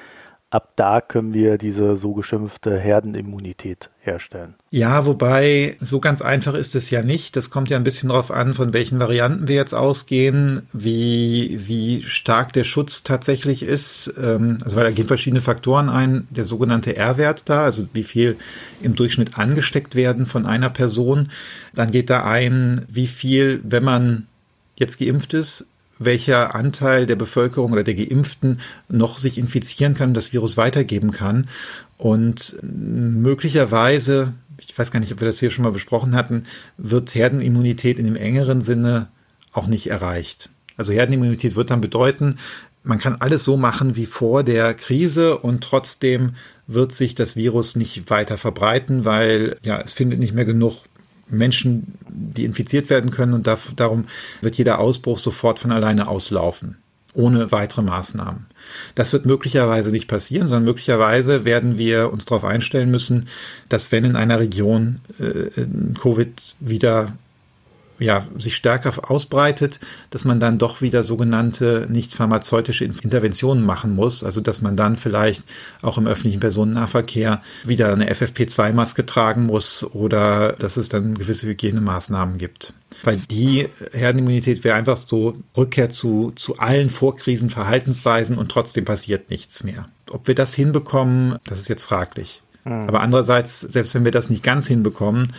ab 0.55 0.75
da 0.77 1.01
können 1.01 1.35
wir 1.35 1.59
diese 1.59 1.97
so 1.97 2.13
geschimpfte 2.13 2.79
Herdenimmunität 2.79 3.91
herstellen. 3.99 4.55
Ja, 4.71 5.05
wobei 5.05 5.77
so 5.81 5.99
ganz 5.99 6.23
einfach 6.23 6.55
ist 6.55 6.77
es 6.77 6.91
ja 6.91 7.03
nicht. 7.03 7.35
Das 7.35 7.51
kommt 7.51 7.71
ja 7.71 7.77
ein 7.77 7.83
bisschen 7.83 8.11
darauf 8.11 8.31
an, 8.31 8.55
von 8.55 8.73
welchen 8.73 9.01
Varianten 9.01 9.49
wir 9.49 9.57
jetzt 9.57 9.73
ausgehen, 9.73 10.69
wie, 10.73 11.59
wie 11.67 12.03
stark 12.03 12.53
der 12.53 12.63
Schutz 12.63 13.03
tatsächlich 13.03 13.65
ist. 13.65 14.15
Ähm, 14.17 14.59
also 14.63 14.77
weil 14.77 14.85
da 14.85 14.91
gehen 14.93 15.09
verschiedene 15.09 15.41
Faktoren 15.41 15.89
ein. 15.89 16.29
Der 16.31 16.45
sogenannte 16.45 16.97
R-Wert 16.97 17.49
da, 17.49 17.65
also 17.65 17.89
wie 17.93 18.05
viel 18.05 18.37
im 18.81 18.95
Durchschnitt 18.95 19.37
angesteckt 19.37 19.97
werden 19.97 20.25
von 20.25 20.47
einer 20.47 20.71
Person. 20.71 21.31
Dann 21.75 21.91
geht 21.91 22.11
da 22.11 22.25
ein, 22.25 22.87
wie 22.89 23.09
viel, 23.09 23.61
wenn 23.65 23.83
man 23.83 24.29
jetzt 24.77 25.01
geimpft 25.01 25.35
ist, 25.35 25.69
welcher 26.05 26.55
Anteil 26.55 27.07
der 27.07 27.17
Bevölkerung 27.17 27.73
oder 27.73 27.85
der 27.85 27.95
Geimpften 27.95 28.61
noch 28.89 29.19
sich 29.19 29.39
infizieren 29.39 29.95
kann, 29.95 30.15
das 30.15 30.33
Virus 30.33 30.57
weitergeben 30.57 31.11
kann. 31.11 31.49
Und 31.97 32.59
möglicherweise, 32.63 34.33
ich 34.59 34.77
weiß 34.77 34.91
gar 34.91 35.01
nicht, 35.01 35.13
ob 35.13 35.21
wir 35.21 35.27
das 35.27 35.41
hier 35.41 35.51
schon 35.51 35.65
mal 35.65 35.73
besprochen 35.73 36.15
hatten, 36.15 36.45
wird 36.77 37.15
Herdenimmunität 37.15 37.99
in 37.99 38.07
dem 38.07 38.17
engeren 38.17 38.61
Sinne 38.61 39.09
auch 39.53 39.67
nicht 39.67 39.89
erreicht. 39.89 40.51
Also 40.77 40.93
Herdenimmunität 40.93 41.55
wird 41.55 41.71
dann 41.71 41.81
bedeuten, 41.81 42.37
man 42.83 42.99
kann 42.99 43.17
alles 43.21 43.45
so 43.45 43.57
machen 43.57 43.97
wie 43.97 44.07
vor 44.07 44.43
der 44.43 44.75
Krise 44.75 45.39
und 45.39 45.65
trotzdem 45.65 46.35
wird 46.67 46.93
sich 46.93 47.15
das 47.15 47.37
Virus 47.37 47.77
nicht 47.77 48.11
weiter 48.11 48.37
verbreiten, 48.37 49.05
weil 49.05 49.57
ja, 49.65 49.81
es 49.81 49.93
findet 49.93 50.19
nicht 50.19 50.35
mehr 50.35 50.45
genug 50.45 50.85
Menschen, 51.29 51.95
die 52.09 52.45
infiziert 52.45 52.91
werden 52.91 53.11
können 53.11 53.35
und 53.35 53.47
darum 53.77 54.07
wird 54.41 54.57
jeder 54.57 54.79
Ausbruch 54.79 55.19
sofort 55.19 55.59
von 55.59 55.73
alleine 55.73 56.09
auslaufen, 56.09 56.77
ohne 57.13 57.53
weitere 57.53 57.83
Maßnahmen. 57.83 58.47
Das 58.95 59.13
wird 59.13 59.27
möglicherweise 59.27 59.91
nicht 59.91 60.09
passieren, 60.09 60.47
sondern 60.47 60.65
möglicherweise 60.65 61.45
werden 61.45 61.79
wir 61.79 62.13
uns 62.13 62.25
darauf 62.25 62.45
einstellen 62.45 62.91
müssen, 62.91 63.29
dass 63.69 63.93
wenn 63.93 64.05
in 64.05 64.17
einer 64.17 64.39
Region 64.39 65.01
äh, 65.19 65.67
Covid 66.01 66.57
wieder 66.61 67.13
ja, 67.99 68.27
sich 68.39 68.57
stärker 68.57 69.11
ausbreitet, 69.11 69.81
dass 70.11 70.25
man 70.25 70.41
dann 70.41 70.59
doch 70.59 70.81
wieder 70.81 71.05
sogenannte 71.05 71.87
nicht 71.89 72.15
pharmazeutische 72.15 72.85
Interventionen 72.85 73.65
machen 73.65 73.95
muss. 73.95 74.25
Also 74.25 74.41
dass 74.41 74.63
man 74.63 74.77
dann 74.77 74.97
vielleicht 74.97 75.45
auch 75.83 75.99
im 75.99 76.07
öffentlichen 76.07 76.41
Personennahverkehr 76.41 77.43
wieder 77.65 77.93
eine 77.93 78.13
FFP2-Maske 78.13 79.07
tragen 79.07 79.47
muss 79.47 79.85
oder 79.95 80.53
dass 80.53 80.77
es 80.77 80.89
dann 80.89 81.15
gewisse 81.15 81.47
Hygienemaßnahmen 81.47 82.39
gibt. 82.39 82.75
Weil 83.03 83.17
die 83.17 83.69
Herdenimmunität 83.93 84.65
wäre 84.65 84.77
einfach 84.77 84.97
so 84.97 85.37
Rückkehr 85.57 85.91
zu, 85.91 86.33
zu 86.35 86.59
allen 86.59 86.91
Vorkrisenverhaltensweisen 86.91 88.39
und 88.39 88.51
trotzdem 88.51 88.85
passiert 88.85 89.31
nichts 89.31 89.65
mehr. 89.65 89.87
Ob 90.11 90.27
wir 90.29 90.35
das 90.35 90.55
hinbekommen, 90.55 91.39
das 91.45 91.59
ist 91.59 91.69
jetzt 91.69 91.85
fraglich. 91.85 92.43
Hm. 92.65 92.89
Aber 92.89 93.01
andererseits, 93.01 93.61
selbst 93.61 93.95
wenn 93.95 94.05
wir 94.05 94.13
das 94.13 94.31
nicht 94.31 94.43
ganz 94.43 94.67
hinbekommen, 94.67 95.33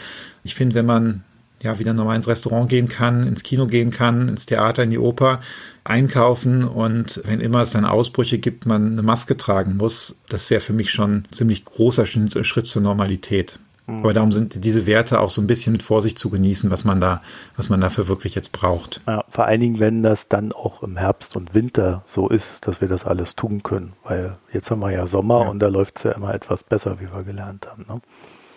ich 0.43 0.55
finde, 0.55 0.75
wenn 0.75 0.85
man 0.85 1.23
ja, 1.65 1.79
wieder 1.79 1.93
normal 1.93 2.15
ins 2.15 2.27
Restaurant 2.27 2.69
gehen 2.69 2.87
kann, 2.87 3.27
ins 3.27 3.43
Kino 3.43 3.67
gehen 3.67 3.91
kann, 3.91 4.29
ins 4.29 4.45
Theater, 4.45 4.83
in 4.83 4.91
die 4.91 4.99
Oper, 4.99 5.41
einkaufen 5.83 6.63
und 6.63 7.21
wenn 7.25 7.41
immer 7.41 7.61
es 7.61 7.71
dann 7.71 7.85
Ausbrüche 7.85 8.37
gibt, 8.37 8.65
man 8.65 8.93
eine 8.93 9.03
Maske 9.03 9.35
tragen 9.37 9.77
muss, 9.77 10.19
das 10.29 10.49
wäre 10.49 10.61
für 10.61 10.73
mich 10.73 10.91
schon 10.91 11.11
ein 11.11 11.27
ziemlich 11.31 11.65
großer 11.65 12.05
Schritt 12.05 12.65
zur 12.65 12.81
Normalität. 12.81 13.59
Mhm. 13.87 13.99
Aber 13.99 14.13
darum 14.13 14.31
sind 14.31 14.63
diese 14.63 14.87
Werte 14.87 15.19
auch 15.19 15.29
so 15.29 15.41
ein 15.41 15.47
bisschen 15.47 15.73
mit 15.73 15.83
Vorsicht 15.83 16.17
zu 16.17 16.29
genießen, 16.29 16.71
was 16.71 16.85
man 16.85 16.99
da, 16.99 17.21
was 17.55 17.69
man 17.69 17.81
dafür 17.81 18.07
wirklich 18.07 18.35
jetzt 18.35 18.51
braucht. 18.51 19.01
Ja, 19.07 19.23
vor 19.29 19.45
allen 19.45 19.61
Dingen, 19.61 19.79
wenn 19.79 20.01
das 20.01 20.27
dann 20.27 20.53
auch 20.53 20.81
im 20.81 20.97
Herbst 20.97 21.35
und 21.35 21.53
Winter 21.53 22.03
so 22.05 22.27
ist, 22.29 22.67
dass 22.67 22.81
wir 22.81 22.87
das 22.87 23.05
alles 23.05 23.35
tun 23.35 23.61
können. 23.63 23.93
Weil 24.03 24.37
jetzt 24.51 24.71
haben 24.71 24.79
wir 24.79 24.91
ja 24.91 25.05
Sommer 25.07 25.41
ja. 25.41 25.49
und 25.49 25.59
da 25.59 25.67
läuft 25.67 25.97
es 25.97 26.03
ja 26.03 26.11
immer 26.13 26.33
etwas 26.33 26.63
besser, 26.63 26.99
wie 26.99 27.11
wir 27.13 27.23
gelernt 27.23 27.67
haben. 27.67 27.85
Ne? 27.87 28.01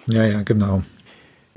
Ja, 0.09 0.25
ja, 0.25 0.43
genau. 0.43 0.83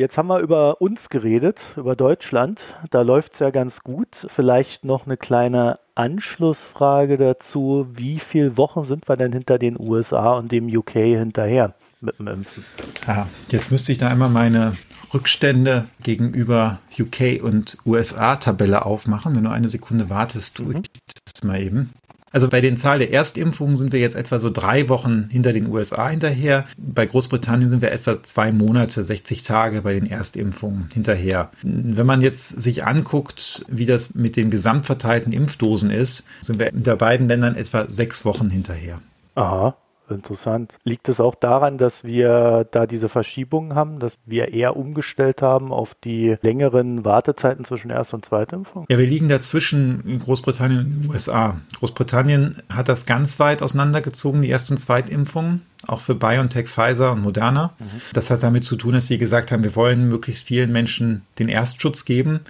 Jetzt 0.01 0.17
haben 0.17 0.29
wir 0.29 0.39
über 0.39 0.81
uns 0.81 1.09
geredet, 1.09 1.63
über 1.77 1.95
Deutschland. 1.95 2.65
Da 2.89 3.03
läuft 3.03 3.33
es 3.33 3.39
ja 3.39 3.51
ganz 3.51 3.81
gut. 3.81 4.25
Vielleicht 4.29 4.83
noch 4.83 5.05
eine 5.05 5.15
kleine 5.15 5.77
Anschlussfrage 5.93 7.17
dazu. 7.17 7.85
Wie 7.93 8.17
viele 8.17 8.57
Wochen 8.57 8.83
sind 8.83 9.07
wir 9.07 9.15
denn 9.15 9.31
hinter 9.31 9.59
den 9.59 9.79
USA 9.79 10.31
und 10.31 10.51
dem 10.51 10.75
UK 10.75 10.93
hinterher 10.93 11.75
mit 11.99 12.17
dem 12.17 12.29
Impfen? 12.29 12.65
Ja, 13.05 13.27
jetzt 13.51 13.71
müsste 13.71 13.91
ich 13.91 13.99
da 13.99 14.07
einmal 14.07 14.29
meine 14.29 14.75
Rückstände 15.13 15.85
gegenüber 16.01 16.79
UK 16.99 17.43
und 17.43 17.77
USA-Tabelle 17.85 18.83
aufmachen. 18.87 19.35
Wenn 19.35 19.43
du 19.43 19.51
eine 19.51 19.69
Sekunde 19.69 20.09
wartest, 20.09 20.57
tue 20.57 20.65
mhm. 20.65 20.77
ich 20.77 21.13
das 21.31 21.43
mal 21.43 21.61
eben. 21.61 21.93
Also 22.31 22.47
bei 22.47 22.61
den 22.61 22.77
Zahl 22.77 22.99
der 22.99 23.11
Erstimpfungen 23.11 23.75
sind 23.75 23.91
wir 23.91 23.99
jetzt 23.99 24.15
etwa 24.15 24.39
so 24.39 24.49
drei 24.49 24.89
Wochen 24.89 25.27
hinter 25.29 25.53
den 25.53 25.67
USA 25.67 26.09
hinterher. 26.09 26.65
Bei 26.77 27.05
Großbritannien 27.05 27.69
sind 27.69 27.81
wir 27.81 27.91
etwa 27.91 28.23
zwei 28.23 28.51
Monate, 28.51 29.03
60 29.03 29.43
Tage 29.43 29.81
bei 29.81 29.93
den 29.93 30.09
Erstimpfungen 30.09 30.89
hinterher. 30.93 31.51
Wenn 31.61 32.05
man 32.05 32.21
jetzt 32.21 32.61
sich 32.61 32.85
anguckt, 32.85 33.65
wie 33.69 33.85
das 33.85 34.15
mit 34.15 34.37
den 34.37 34.49
gesamtverteilten 34.49 35.33
Impfdosen 35.33 35.91
ist, 35.91 36.25
sind 36.41 36.59
wir 36.59 36.71
in 36.71 36.83
der 36.83 36.95
beiden 36.95 37.27
Ländern 37.27 37.55
etwa 37.55 37.89
sechs 37.89 38.23
Wochen 38.23 38.49
hinterher. 38.49 39.01
Aha. 39.35 39.75
Interessant. 40.11 40.73
Liegt 40.83 41.09
es 41.09 41.19
auch 41.19 41.35
daran, 41.35 41.77
dass 41.77 42.03
wir 42.03 42.67
da 42.71 42.85
diese 42.85 43.09
Verschiebungen 43.09 43.75
haben, 43.75 43.99
dass 43.99 44.17
wir 44.25 44.53
eher 44.53 44.75
umgestellt 44.75 45.41
haben 45.41 45.71
auf 45.71 45.95
die 45.95 46.37
längeren 46.41 47.05
Wartezeiten 47.05 47.65
zwischen 47.65 47.89
Erst- 47.89 48.13
und 48.13 48.25
Zweitimpfung? 48.25 48.85
Ja, 48.89 48.97
wir 48.97 49.07
liegen 49.07 49.27
dazwischen 49.27 50.03
in 50.05 50.19
Großbritannien 50.19 50.79
und 50.79 51.03
den 51.03 51.11
USA. 51.11 51.57
Großbritannien 51.77 52.61
hat 52.73 52.89
das 52.89 53.05
ganz 53.05 53.39
weit 53.39 53.61
auseinandergezogen, 53.61 54.41
die 54.41 54.49
Erst- 54.49 54.71
und 54.71 54.77
Zweitimpfungen, 54.77 55.61
auch 55.87 55.99
für 55.99 56.15
BioNTech, 56.15 56.67
Pfizer 56.67 57.13
und 57.13 57.21
Moderna. 57.21 57.73
Mhm. 57.79 58.01
Das 58.13 58.29
hat 58.29 58.43
damit 58.43 58.65
zu 58.65 58.75
tun, 58.75 58.93
dass 58.93 59.07
sie 59.07 59.17
gesagt 59.17 59.51
haben, 59.51 59.63
wir 59.63 59.75
wollen 59.75 60.07
möglichst 60.07 60.45
vielen 60.45 60.71
Menschen 60.71 61.23
den 61.39 61.49
Erstschutz 61.49 62.05
geben 62.05 62.41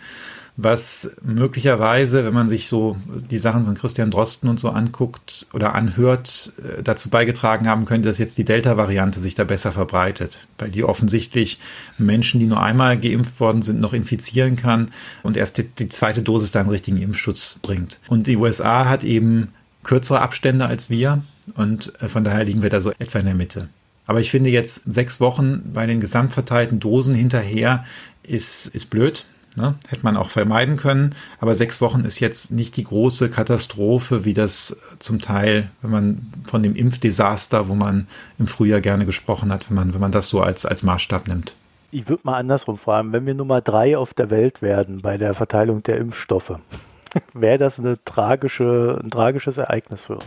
was 0.58 1.16
möglicherweise, 1.24 2.26
wenn 2.26 2.34
man 2.34 2.50
sich 2.50 2.68
so 2.68 2.98
die 3.30 3.38
Sachen 3.38 3.66
von 3.66 3.74
Christian 3.74 4.12
Drosten 4.12 4.50
und 4.50 4.60
so 4.60 4.70
anguckt 4.70 5.48
oder 5.54 5.74
anhört, 5.76 6.54
äh, 6.58 6.84
dazu 6.84 7.10
beigetragen 7.10 7.68
haben 7.68 7.86
könnte, 7.86 8.10
dass 8.10 8.18
jetzt 8.18 8.38
die 8.38 8.46
Delta-Variante 8.46 9.20
sich 9.20 9.36
da 9.36 9.44
besser 9.44 9.72
verbreitet, 9.72 10.48
weil 10.58 10.70
die 10.70 10.84
offensichtlich 10.84 11.60
Menschen, 11.98 12.40
die 12.40 12.48
nur 12.48 12.62
einmal 12.62 13.00
geimpft 13.00 13.40
worden 13.40 13.62
sind, 13.62 13.80
noch 13.80 13.94
infizieren 13.94 14.56
kann 14.56 14.92
und 15.24 15.38
erst 15.38 15.58
die, 15.58 15.64
die 15.64 15.90
zweite 15.90 16.22
Dosis 16.22 16.52
da 16.52 16.60
einen 16.60 16.70
richtigen 16.70 16.98
Impfschutz 16.98 17.60
bringt. 17.62 18.00
Und 18.08 18.28
die 18.28 18.38
USA 18.38 18.86
hat 18.86 19.04
eben 19.04 19.54
kürzere 19.84 20.22
Abstände 20.22 20.66
als 20.66 20.90
wir 20.90 21.24
und 21.56 21.94
äh, 22.02 22.08
von 22.08 22.24
daher 22.24 22.44
liegen 22.44 22.62
wir 22.62 22.70
da 22.70 22.82
so 22.82 22.92
etwa 23.00 23.20
in 23.20 23.26
der 23.26 23.36
Mitte. 23.36 23.70
Aber 24.06 24.20
ich 24.20 24.32
finde 24.32 24.50
jetzt 24.50 24.92
sechs 24.92 25.22
Wochen 25.22 25.72
bei 25.74 25.86
den 25.86 26.00
gesamtverteilten 26.00 26.80
Dosen 26.80 27.16
hinterher 27.16 27.86
ist, 28.24 28.68
ist 28.68 28.90
blöd. 28.90 29.26
Ne? 29.56 29.76
Hätte 29.88 30.04
man 30.04 30.16
auch 30.16 30.30
vermeiden 30.30 30.78
können. 30.78 31.14
Aber 31.40 31.56
sechs 31.56 31.82
Wochen 31.82 32.06
ist 32.06 32.20
jetzt 32.20 32.52
nicht 32.52 32.78
die 32.78 32.86
große 32.86 33.30
Katastrophe, 33.30 34.24
wie 34.24 34.34
das 34.34 34.80
zum 35.00 35.20
Teil, 35.20 35.70
wenn 35.82 35.92
man 35.92 36.34
von 36.44 36.64
dem 36.64 36.76
Impfdesaster, 36.76 37.68
wo 37.68 37.76
man 37.76 38.08
im 38.40 38.48
Frühjahr 38.48 38.82
gerne 38.82 39.06
gesprochen 39.06 39.52
hat, 39.52 39.70
wenn 39.70 39.76
man, 39.76 39.94
wenn 39.94 40.02
man 40.02 40.12
das 40.12 40.30
so 40.30 40.42
als, 40.42 40.66
als 40.66 40.84
Maßstab 40.84 41.28
nimmt. 41.28 41.56
Ich 41.92 42.08
würde 42.08 42.22
mal 42.24 42.38
andersrum 42.38 42.78
fragen, 42.78 43.12
wenn 43.12 43.26
wir 43.26 43.34
Nummer 43.34 43.60
drei 43.60 43.98
auf 43.98 44.14
der 44.14 44.30
Welt 44.30 44.62
werden 44.62 45.02
bei 45.02 45.18
der 45.18 45.34
Verteilung 45.34 45.84
der 45.84 45.98
Impfstoffe, 45.98 46.58
wäre 47.34 47.58
das 47.58 47.80
eine 47.80 48.02
tragische, 48.06 49.00
ein 49.04 49.12
tragisches 49.12 49.58
Ereignis 49.58 50.06
für 50.06 50.14
uns. 50.14 50.26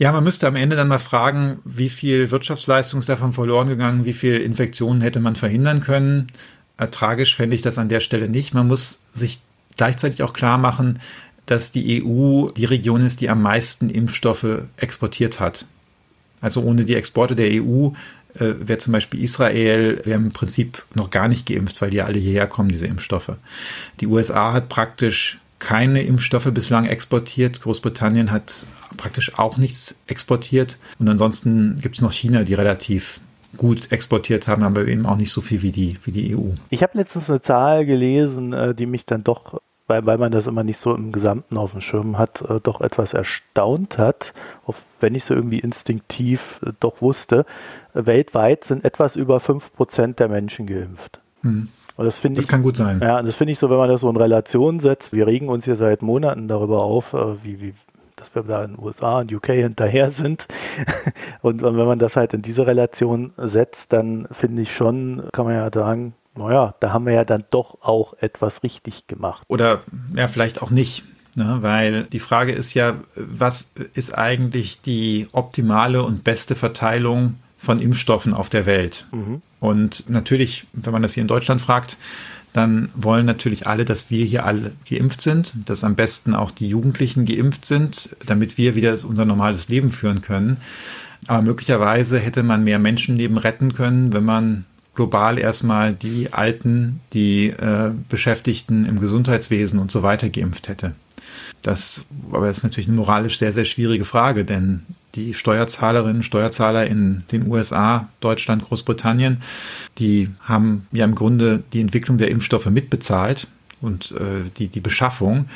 Ja, 0.00 0.12
man 0.12 0.24
müsste 0.24 0.48
am 0.48 0.56
Ende 0.56 0.76
dann 0.76 0.88
mal 0.88 0.98
fragen, 0.98 1.60
wie 1.64 1.90
viel 1.90 2.30
Wirtschaftsleistung 2.30 3.00
ist 3.00 3.08
davon 3.10 3.34
verloren 3.34 3.68
gegangen, 3.68 4.06
wie 4.06 4.14
viel 4.14 4.40
Infektionen 4.40 5.02
hätte 5.02 5.20
man 5.20 5.36
verhindern 5.36 5.80
können. 5.80 6.28
Äh, 6.80 6.88
tragisch 6.88 7.36
fände 7.36 7.54
ich 7.54 7.62
das 7.62 7.78
an 7.78 7.88
der 7.88 8.00
Stelle 8.00 8.28
nicht. 8.28 8.54
Man 8.54 8.66
muss 8.66 9.02
sich 9.12 9.40
gleichzeitig 9.76 10.22
auch 10.22 10.32
klar 10.32 10.58
machen, 10.58 10.98
dass 11.46 11.72
die 11.72 12.02
EU 12.02 12.50
die 12.50 12.64
Region 12.64 13.02
ist, 13.02 13.20
die 13.20 13.28
am 13.28 13.42
meisten 13.42 13.90
Impfstoffe 13.90 14.62
exportiert 14.76 15.40
hat. 15.40 15.66
Also 16.40 16.62
ohne 16.62 16.84
die 16.84 16.94
Exporte 16.94 17.36
der 17.36 17.50
EU 17.62 17.88
äh, 18.34 18.54
wäre 18.60 18.78
zum 18.78 18.92
Beispiel 18.92 19.22
Israel 19.22 20.00
wäre 20.04 20.18
im 20.18 20.32
Prinzip 20.32 20.84
noch 20.94 21.10
gar 21.10 21.28
nicht 21.28 21.46
geimpft, 21.46 21.80
weil 21.82 21.90
die 21.90 22.00
alle 22.00 22.18
hierher 22.18 22.46
kommen, 22.46 22.70
diese 22.70 22.86
Impfstoffe. 22.86 23.32
Die 24.00 24.06
USA 24.06 24.54
hat 24.54 24.68
praktisch 24.68 25.38
keine 25.58 26.02
Impfstoffe 26.02 26.50
bislang 26.54 26.86
exportiert. 26.86 27.60
Großbritannien 27.60 28.30
hat 28.30 28.64
praktisch 28.96 29.38
auch 29.38 29.58
nichts 29.58 29.96
exportiert. 30.06 30.78
Und 30.98 31.10
ansonsten 31.10 31.78
gibt 31.80 31.96
es 31.96 32.00
noch 32.00 32.12
China, 32.12 32.44
die 32.44 32.54
relativ 32.54 33.20
gut 33.56 33.92
exportiert 33.92 34.48
haben, 34.48 34.62
aber 34.62 34.86
eben 34.86 35.06
auch 35.06 35.16
nicht 35.16 35.32
so 35.32 35.40
viel 35.40 35.62
wie 35.62 35.70
die, 35.70 35.98
wie 36.04 36.12
die 36.12 36.36
EU. 36.36 36.50
Ich 36.70 36.82
habe 36.82 36.96
letztens 36.98 37.30
eine 37.30 37.40
Zahl 37.40 37.86
gelesen, 37.86 38.52
äh, 38.52 38.74
die 38.74 38.86
mich 38.86 39.06
dann 39.06 39.24
doch, 39.24 39.60
weil, 39.86 40.06
weil 40.06 40.18
man 40.18 40.32
das 40.32 40.46
immer 40.46 40.62
nicht 40.62 40.78
so 40.78 40.94
im 40.94 41.12
Gesamten 41.12 41.56
auf 41.56 41.72
dem 41.72 41.80
Schirm 41.80 42.18
hat, 42.18 42.42
äh, 42.42 42.60
doch 42.62 42.80
etwas 42.80 43.12
erstaunt 43.12 43.98
hat, 43.98 44.32
auch 44.66 44.76
wenn 45.00 45.14
ich 45.14 45.24
so 45.24 45.34
irgendwie 45.34 45.58
instinktiv 45.58 46.60
äh, 46.64 46.72
doch 46.78 47.02
wusste. 47.02 47.44
Weltweit 47.92 48.64
sind 48.64 48.84
etwas 48.84 49.16
über 49.16 49.38
5% 49.38 50.14
der 50.14 50.28
Menschen 50.28 50.66
geimpft. 50.66 51.20
Hm. 51.42 51.68
Und 51.96 52.04
das 52.04 52.18
finde 52.18 52.40
ich. 52.40 52.48
kann 52.48 52.62
gut 52.62 52.76
sein. 52.76 53.00
Ja, 53.02 53.20
das 53.20 53.34
finde 53.34 53.52
ich 53.52 53.58
so, 53.58 53.68
wenn 53.68 53.76
man 53.76 53.88
das 53.88 54.02
so 54.02 54.08
in 54.08 54.16
Relation 54.16 54.80
setzt. 54.80 55.12
Wir 55.12 55.26
regen 55.26 55.48
uns 55.48 55.66
hier 55.66 55.76
seit 55.76 56.00
Monaten 56.00 56.48
darüber 56.48 56.82
auf, 56.82 57.12
wie, 57.42 57.60
wie, 57.60 57.74
dass 58.20 58.34
wir 58.34 58.42
da 58.42 58.62
in 58.64 58.76
den 58.76 58.84
USA 58.84 59.20
und 59.20 59.32
UK 59.32 59.46
hinterher 59.46 60.10
sind. 60.10 60.46
und, 61.42 61.62
wenn 61.62 61.74
man 61.74 61.98
das 61.98 62.16
halt 62.16 62.34
in 62.34 62.42
diese 62.42 62.66
Relation 62.66 63.32
setzt, 63.36 63.92
dann 63.92 64.28
finde 64.30 64.62
ich 64.62 64.74
schon, 64.74 65.24
kann 65.32 65.46
man 65.46 65.54
ja 65.54 65.70
sagen, 65.72 66.14
naja, 66.36 66.74
da 66.80 66.92
haben 66.92 67.06
wir 67.06 67.14
ja 67.14 67.24
dann 67.24 67.44
doch 67.50 67.78
auch 67.82 68.14
etwas 68.20 68.62
richtig 68.62 69.06
gemacht. 69.06 69.42
Oder 69.48 69.80
ja, 70.14 70.28
vielleicht 70.28 70.62
auch 70.62 70.70
nicht. 70.70 71.04
Ne, 71.36 71.58
weil 71.60 72.04
die 72.04 72.18
Frage 72.18 72.50
ist 72.50 72.74
ja, 72.74 72.96
was 73.14 73.72
ist 73.94 74.18
eigentlich 74.18 74.82
die 74.82 75.28
optimale 75.30 76.02
und 76.02 76.24
beste 76.24 76.56
Verteilung 76.56 77.36
von 77.56 77.80
Impfstoffen 77.80 78.34
auf 78.34 78.50
der 78.50 78.66
Welt? 78.66 79.06
Mhm. 79.12 79.40
Und 79.60 80.10
natürlich, 80.10 80.66
wenn 80.72 80.92
man 80.92 81.02
das 81.02 81.14
hier 81.14 81.20
in 81.20 81.28
Deutschland 81.28 81.60
fragt, 81.60 81.98
dann 82.52 82.88
wollen 82.94 83.26
natürlich 83.26 83.66
alle, 83.66 83.84
dass 83.84 84.10
wir 84.10 84.24
hier 84.24 84.44
alle 84.44 84.72
geimpft 84.88 85.22
sind, 85.22 85.54
dass 85.66 85.84
am 85.84 85.94
besten 85.94 86.34
auch 86.34 86.50
die 86.50 86.68
Jugendlichen 86.68 87.24
geimpft 87.24 87.64
sind, 87.64 88.16
damit 88.26 88.58
wir 88.58 88.74
wieder 88.74 88.96
unser 89.04 89.24
normales 89.24 89.68
Leben 89.68 89.90
führen 89.90 90.20
können. 90.20 90.58
Aber 91.28 91.42
möglicherweise 91.42 92.18
hätte 92.18 92.42
man 92.42 92.64
mehr 92.64 92.78
Menschenleben 92.78 93.36
retten 93.36 93.72
können, 93.72 94.12
wenn 94.12 94.24
man 94.24 94.64
global 94.94 95.38
erstmal 95.38 95.92
die 95.92 96.32
Alten, 96.32 97.00
die 97.12 97.50
äh, 97.50 97.92
Beschäftigten 98.08 98.84
im 98.84 99.00
Gesundheitswesen 99.00 99.78
und 99.78 99.90
so 99.90 100.02
weiter 100.02 100.28
geimpft 100.28 100.68
hätte. 100.68 100.92
Das 101.62 102.02
aber 102.32 102.50
ist 102.50 102.62
natürlich 102.62 102.88
eine 102.88 102.96
moralisch 102.96 103.38
sehr, 103.38 103.52
sehr 103.52 103.64
schwierige 103.64 104.04
Frage, 104.04 104.44
denn 104.44 104.82
die 105.14 105.34
Steuerzahlerinnen, 105.34 106.22
Steuerzahler 106.22 106.86
in 106.86 107.24
den 107.32 107.48
USA, 107.48 108.08
Deutschland, 108.20 108.64
Großbritannien, 108.64 109.42
die 109.98 110.30
haben 110.40 110.86
ja 110.92 111.04
im 111.04 111.14
Grunde 111.14 111.62
die 111.72 111.80
Entwicklung 111.80 112.18
der 112.18 112.30
Impfstoffe 112.30 112.66
mitbezahlt 112.66 113.48
und 113.80 114.12
äh, 114.12 114.48
die, 114.56 114.68
die 114.68 114.80
Beschaffung. 114.80 115.46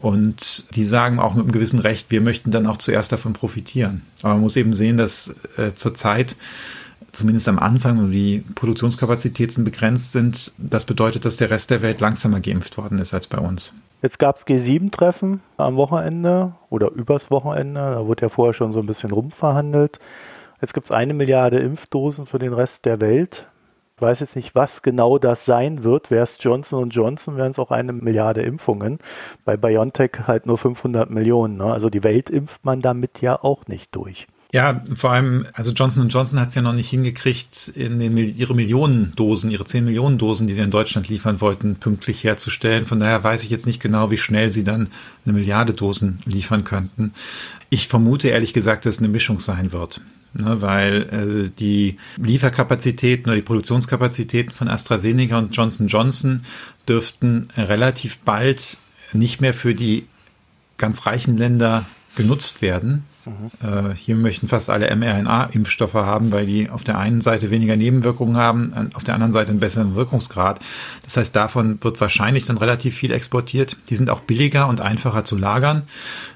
Und 0.00 0.74
die 0.76 0.86
sagen 0.86 1.18
auch 1.18 1.34
mit 1.34 1.42
einem 1.42 1.52
gewissen 1.52 1.78
Recht, 1.78 2.10
wir 2.10 2.22
möchten 2.22 2.50
dann 2.50 2.66
auch 2.66 2.78
zuerst 2.78 3.12
davon 3.12 3.34
profitieren. 3.34 4.02
Aber 4.22 4.34
man 4.34 4.42
muss 4.42 4.56
eben 4.56 4.72
sehen, 4.72 4.96
dass 4.96 5.36
äh, 5.58 5.74
zurzeit 5.74 6.36
zumindest 7.12 7.48
am 7.48 7.58
Anfang, 7.58 8.10
die 8.10 8.44
Produktionskapazitäten 8.54 9.64
begrenzt 9.64 10.12
sind, 10.12 10.52
das 10.58 10.84
bedeutet, 10.84 11.24
dass 11.24 11.36
der 11.36 11.50
Rest 11.50 11.70
der 11.70 11.82
Welt 11.82 12.00
langsamer 12.00 12.40
geimpft 12.40 12.78
worden 12.78 12.98
ist 12.98 13.14
als 13.14 13.26
bei 13.26 13.38
uns. 13.38 13.74
Jetzt 14.02 14.18
gab 14.18 14.36
es 14.36 14.46
G7-Treffen 14.46 15.42
am 15.58 15.76
Wochenende 15.76 16.54
oder 16.70 16.90
übers 16.90 17.30
Wochenende. 17.30 17.80
Da 17.80 18.06
wurde 18.06 18.22
ja 18.22 18.28
vorher 18.30 18.54
schon 18.54 18.72
so 18.72 18.80
ein 18.80 18.86
bisschen 18.86 19.10
rumverhandelt. 19.10 19.98
Jetzt 20.62 20.72
gibt 20.72 20.86
es 20.86 20.90
eine 20.90 21.12
Milliarde 21.12 21.58
Impfdosen 21.58 22.24
für 22.24 22.38
den 22.38 22.54
Rest 22.54 22.86
der 22.86 23.00
Welt. 23.00 23.46
Ich 23.96 24.02
weiß 24.02 24.20
jetzt 24.20 24.36
nicht, 24.36 24.54
was 24.54 24.80
genau 24.80 25.18
das 25.18 25.44
sein 25.44 25.84
wird. 25.84 26.10
Wäre 26.10 26.22
es 26.22 26.38
Johnson 26.40 26.88
Johnson, 26.88 27.36
wären 27.36 27.50
es 27.50 27.58
auch 27.58 27.70
eine 27.70 27.92
Milliarde 27.92 28.40
Impfungen. 28.40 28.98
Bei 29.44 29.58
BioNTech 29.58 30.12
halt 30.26 30.46
nur 30.46 30.56
500 30.56 31.10
Millionen. 31.10 31.58
Ne? 31.58 31.64
Also 31.64 31.90
die 31.90 32.02
Welt 32.02 32.30
impft 32.30 32.64
man 32.64 32.80
damit 32.80 33.20
ja 33.20 33.42
auch 33.42 33.66
nicht 33.66 33.94
durch. 33.94 34.26
Ja, 34.52 34.82
vor 34.96 35.12
allem, 35.12 35.46
also 35.52 35.70
Johnson 35.70 36.08
Johnson 36.08 36.40
hat 36.40 36.48
es 36.48 36.56
ja 36.56 36.62
noch 36.62 36.72
nicht 36.72 36.90
hingekriegt, 36.90 37.68
in 37.68 38.00
den, 38.00 38.16
ihre 38.16 38.54
Millionen 38.54 39.12
Dosen, 39.14 39.50
ihre 39.50 39.64
10 39.64 39.84
Millionen 39.84 40.18
Dosen, 40.18 40.48
die 40.48 40.54
sie 40.54 40.62
in 40.62 40.72
Deutschland 40.72 41.08
liefern 41.08 41.40
wollten, 41.40 41.76
pünktlich 41.76 42.24
herzustellen. 42.24 42.84
Von 42.84 42.98
daher 42.98 43.22
weiß 43.22 43.44
ich 43.44 43.50
jetzt 43.50 43.66
nicht 43.66 43.80
genau, 43.80 44.10
wie 44.10 44.16
schnell 44.16 44.50
sie 44.50 44.64
dann 44.64 44.88
eine 45.24 45.34
Milliarde 45.34 45.72
Dosen 45.72 46.18
liefern 46.24 46.64
könnten. 46.64 47.12
Ich 47.68 47.86
vermute 47.86 48.28
ehrlich 48.28 48.52
gesagt, 48.52 48.86
dass 48.86 48.94
es 48.94 48.98
eine 48.98 49.08
Mischung 49.08 49.38
sein 49.38 49.72
wird. 49.72 50.00
Ne, 50.32 50.62
weil 50.62 51.02
äh, 51.48 51.50
die 51.58 51.96
Lieferkapazitäten 52.16 53.26
oder 53.26 53.34
die 53.34 53.42
Produktionskapazitäten 53.42 54.54
von 54.54 54.68
AstraZeneca 54.68 55.36
und 55.38 55.56
Johnson 55.56 55.88
Johnson 55.88 56.44
dürften 56.88 57.48
relativ 57.56 58.18
bald 58.18 58.78
nicht 59.12 59.40
mehr 59.40 59.54
für 59.54 59.74
die 59.74 60.06
ganz 60.78 61.04
reichen 61.04 61.36
Länder 61.36 61.84
genutzt 62.14 62.62
werden, 62.62 63.04
Mhm. 63.30 63.90
Äh, 63.90 63.94
hier 63.94 64.16
möchten 64.16 64.48
fast 64.48 64.70
alle 64.70 64.94
mRNA-Impfstoffe 64.94 65.94
haben, 65.94 66.32
weil 66.32 66.46
die 66.46 66.70
auf 66.70 66.84
der 66.84 66.98
einen 66.98 67.20
Seite 67.20 67.50
weniger 67.50 67.76
Nebenwirkungen 67.76 68.36
haben, 68.36 68.90
auf 68.94 69.04
der 69.04 69.14
anderen 69.14 69.32
Seite 69.32 69.50
einen 69.50 69.60
besseren 69.60 69.94
Wirkungsgrad. 69.94 70.60
Das 71.04 71.16
heißt, 71.16 71.34
davon 71.34 71.78
wird 71.82 72.00
wahrscheinlich 72.00 72.44
dann 72.44 72.58
relativ 72.58 72.96
viel 72.96 73.12
exportiert. 73.12 73.76
Die 73.88 73.96
sind 73.96 74.10
auch 74.10 74.20
billiger 74.20 74.68
und 74.68 74.80
einfacher 74.80 75.24
zu 75.24 75.36
lagern. 75.36 75.82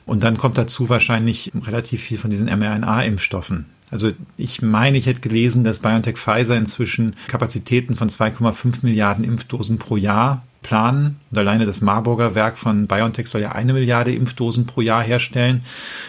Und 0.07 0.25
dann 0.25 0.37
kommt 0.37 0.59
dazu 0.59 0.89
wahrscheinlich 0.89 1.53
relativ 1.67 2.03
viel 2.03 2.19
von 2.19 2.31
diesen 2.31 2.47
mRNA-Impfstoffen. 2.47 3.67
Also 3.91 4.11
ich 4.37 4.63
meine, 4.63 4.99
ich 4.99 5.07
hätte 5.07 5.21
gelesen, 5.21 5.63
dass 5.63 5.79
BioNTech 5.79 6.17
Pfizer 6.17 6.57
inzwischen 6.57 7.15
Kapazitäten 7.29 7.97
von 7.97 8.09
2,5 8.09 8.79
Milliarden 8.83 9.25
Impfdosen 9.25 9.79
pro 9.79 9.97
Jahr 9.97 10.43
planen. 10.65 11.21
Und 11.31 11.39
alleine 11.39 11.67
das 11.67 11.81
Marburger 11.81 12.35
Werk 12.35 12.59
von 12.59 12.89
BioNTech 12.89 13.29
soll 13.29 13.43
ja 13.43 13.53
eine 13.53 13.73
Milliarde 13.73 14.13
Impfdosen 14.13 14.67
pro 14.67 14.81
Jahr 14.81 15.05
herstellen. 15.05 15.65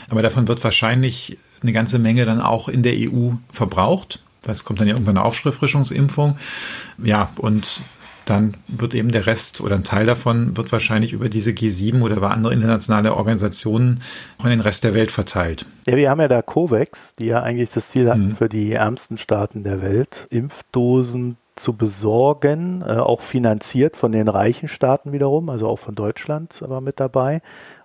Aber 0.10 0.24
davon 0.24 0.48
wird 0.48 0.64
wahrscheinlich 0.64 1.38
eine 1.62 1.74
ganze 1.74 2.00
Menge 2.00 2.26
dann 2.26 2.42
auch 2.42 2.68
in 2.68 2.82
der 2.82 2.94
EU 2.96 3.34
verbraucht. 3.52 4.24
Es 4.48 4.64
kommt 4.64 4.80
dann 4.80 4.88
ja 4.88 4.94
irgendwann 4.94 5.18
eine 5.18 5.26
Aufschriftfrischungsimpfung. 5.26 6.38
Ja, 7.04 7.30
und 7.38 7.84
dann 8.26 8.56
wird 8.68 8.96
eben 8.96 9.12
der 9.12 9.28
Rest 9.28 9.62
oder 9.62 9.76
ein 9.76 9.84
Teil 9.84 10.06
davon 10.06 10.58
wird 10.58 10.72
wahrscheinlich 10.72 11.14
über 11.14 11.30
diese 11.30 11.52
G7 11.52 12.02
oder 12.02 12.16
über 12.18 12.32
andere 12.32 12.54
internationale 12.54 13.14
Organisationen 13.16 14.02
auch 14.40 14.46
in 14.46 14.52
den 14.52 14.62
Rest 14.62 14.84
der 14.84 14.94
Welt 14.94 15.12
verteilt. 15.12 15.66
Ja, 15.88 15.96
wir 15.96 16.10
haben 16.10 16.20
ja 16.20 16.28
da 16.28 16.42
COVAX, 16.42 17.16
die 17.16 17.26
ja 17.26 17.44
eigentlich 17.44 17.70
das 17.72 17.90
Ziel 17.90 18.10
hatten, 18.10 18.30
mhm. 18.30 18.36
für 18.36 18.50
die 18.50 18.74
ärmsten 18.74 19.18
Staaten 19.18 19.64
der 19.64 19.82
Welt 19.82 20.28
Impfdosen 20.32 21.38
zu 21.56 21.74
besorgen, 21.74 22.82
äh, 22.82 22.98
auch 22.98 23.22
finanziert 23.22 23.98
von 23.98 24.12
den 24.12 24.28
reichen 24.28 24.68
Staaten 24.68 25.12
wiederum, 25.12 25.50
also 25.50 25.68
auch 25.68 25.80
von 25.80 25.96
Deutschland 25.96 26.62
war 26.68 26.82
mit 26.82 27.00
dabei. 27.00 27.42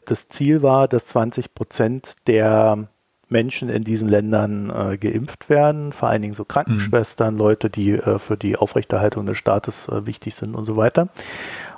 Das 0.06 0.28
Ziel 0.28 0.62
war, 0.62 0.88
dass 0.88 1.06
20 1.06 1.54
Prozent 1.54 2.16
der 2.26 2.88
Menschen 3.28 3.68
in 3.68 3.84
diesen 3.84 4.08
Ländern 4.08 4.70
äh, 4.70 4.98
geimpft 4.98 5.48
werden, 5.48 5.92
vor 5.92 6.08
allen 6.08 6.22
Dingen 6.22 6.34
so 6.34 6.44
Krankenschwestern, 6.44 7.34
mhm. 7.34 7.38
Leute, 7.38 7.70
die 7.70 7.92
äh, 7.92 8.18
für 8.18 8.36
die 8.36 8.56
Aufrechterhaltung 8.56 9.26
des 9.26 9.38
Staates 9.38 9.88
äh, 9.88 10.06
wichtig 10.06 10.34
sind 10.34 10.54
und 10.54 10.66
so 10.66 10.76
weiter. 10.76 11.08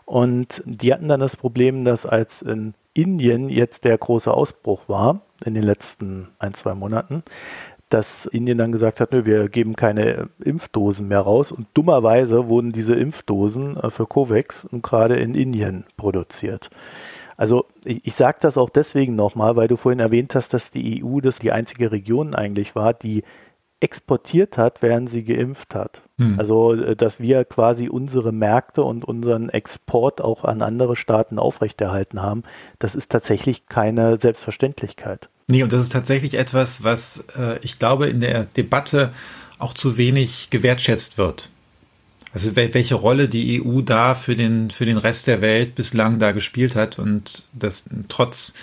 Und 0.04 0.62
die 0.64 0.92
hatten 0.92 1.08
dann 1.08 1.20
das 1.20 1.36
Problem, 1.36 1.84
dass 1.84 2.06
als 2.06 2.42
in 2.42 2.74
Indien 2.94 3.48
jetzt 3.48 3.84
der 3.84 3.96
große 3.96 4.32
Ausbruch 4.32 4.88
war, 4.88 5.20
in 5.44 5.54
den 5.54 5.62
letzten 5.62 6.28
ein, 6.38 6.54
zwei 6.54 6.74
Monaten, 6.74 7.22
dass 7.92 8.26
Indien 8.26 8.58
dann 8.58 8.72
gesagt 8.72 9.00
hat, 9.00 9.12
nö, 9.12 9.24
wir 9.24 9.48
geben 9.48 9.76
keine 9.76 10.28
Impfdosen 10.42 11.08
mehr 11.08 11.20
raus. 11.20 11.52
Und 11.52 11.66
dummerweise 11.74 12.48
wurden 12.48 12.72
diese 12.72 12.94
Impfdosen 12.94 13.76
äh, 13.76 13.90
für 13.90 14.06
COVAX 14.06 14.68
gerade 14.82 15.16
in 15.16 15.34
Indien 15.34 15.84
produziert. 15.96 16.70
Also 17.36 17.66
ich, 17.84 18.06
ich 18.06 18.14
sage 18.14 18.38
das 18.40 18.56
auch 18.56 18.70
deswegen 18.70 19.14
nochmal, 19.16 19.56
weil 19.56 19.68
du 19.68 19.76
vorhin 19.76 20.00
erwähnt 20.00 20.34
hast, 20.34 20.54
dass 20.54 20.70
die 20.70 21.04
EU 21.04 21.20
das 21.20 21.38
die 21.38 21.52
einzige 21.52 21.92
Region 21.92 22.34
eigentlich 22.34 22.74
war, 22.74 22.94
die 22.94 23.24
exportiert 23.80 24.58
hat, 24.58 24.80
während 24.80 25.10
sie 25.10 25.24
geimpft 25.24 25.74
hat. 25.74 26.02
Hm. 26.18 26.38
Also, 26.38 26.74
äh, 26.74 26.96
dass 26.96 27.20
wir 27.20 27.44
quasi 27.44 27.88
unsere 27.88 28.32
Märkte 28.32 28.84
und 28.84 29.04
unseren 29.04 29.48
Export 29.48 30.20
auch 30.20 30.44
an 30.44 30.62
andere 30.62 30.96
Staaten 30.96 31.38
aufrechterhalten 31.38 32.22
haben, 32.22 32.44
das 32.78 32.94
ist 32.94 33.10
tatsächlich 33.10 33.66
keine 33.66 34.16
Selbstverständlichkeit. 34.16 35.28
Nee, 35.48 35.62
und 35.62 35.72
das 35.72 35.82
ist 35.82 35.92
tatsächlich 35.92 36.34
etwas, 36.34 36.84
was 36.84 37.26
äh, 37.38 37.58
ich 37.62 37.78
glaube 37.78 38.06
in 38.06 38.20
der 38.20 38.44
Debatte 38.44 39.12
auch 39.58 39.74
zu 39.74 39.96
wenig 39.96 40.48
gewertschätzt 40.50 41.18
wird. 41.18 41.50
Also 42.32 42.56
welche 42.56 42.94
Rolle 42.94 43.28
die 43.28 43.62
EU 43.62 43.82
da 43.82 44.14
für 44.14 44.34
den, 44.34 44.70
für 44.70 44.86
den 44.86 44.96
Rest 44.96 45.26
der 45.26 45.42
Welt 45.42 45.74
bislang 45.74 46.18
da 46.18 46.32
gespielt 46.32 46.76
hat 46.76 46.98
und 46.98 47.46
das 47.52 47.84
trotz 48.08 48.54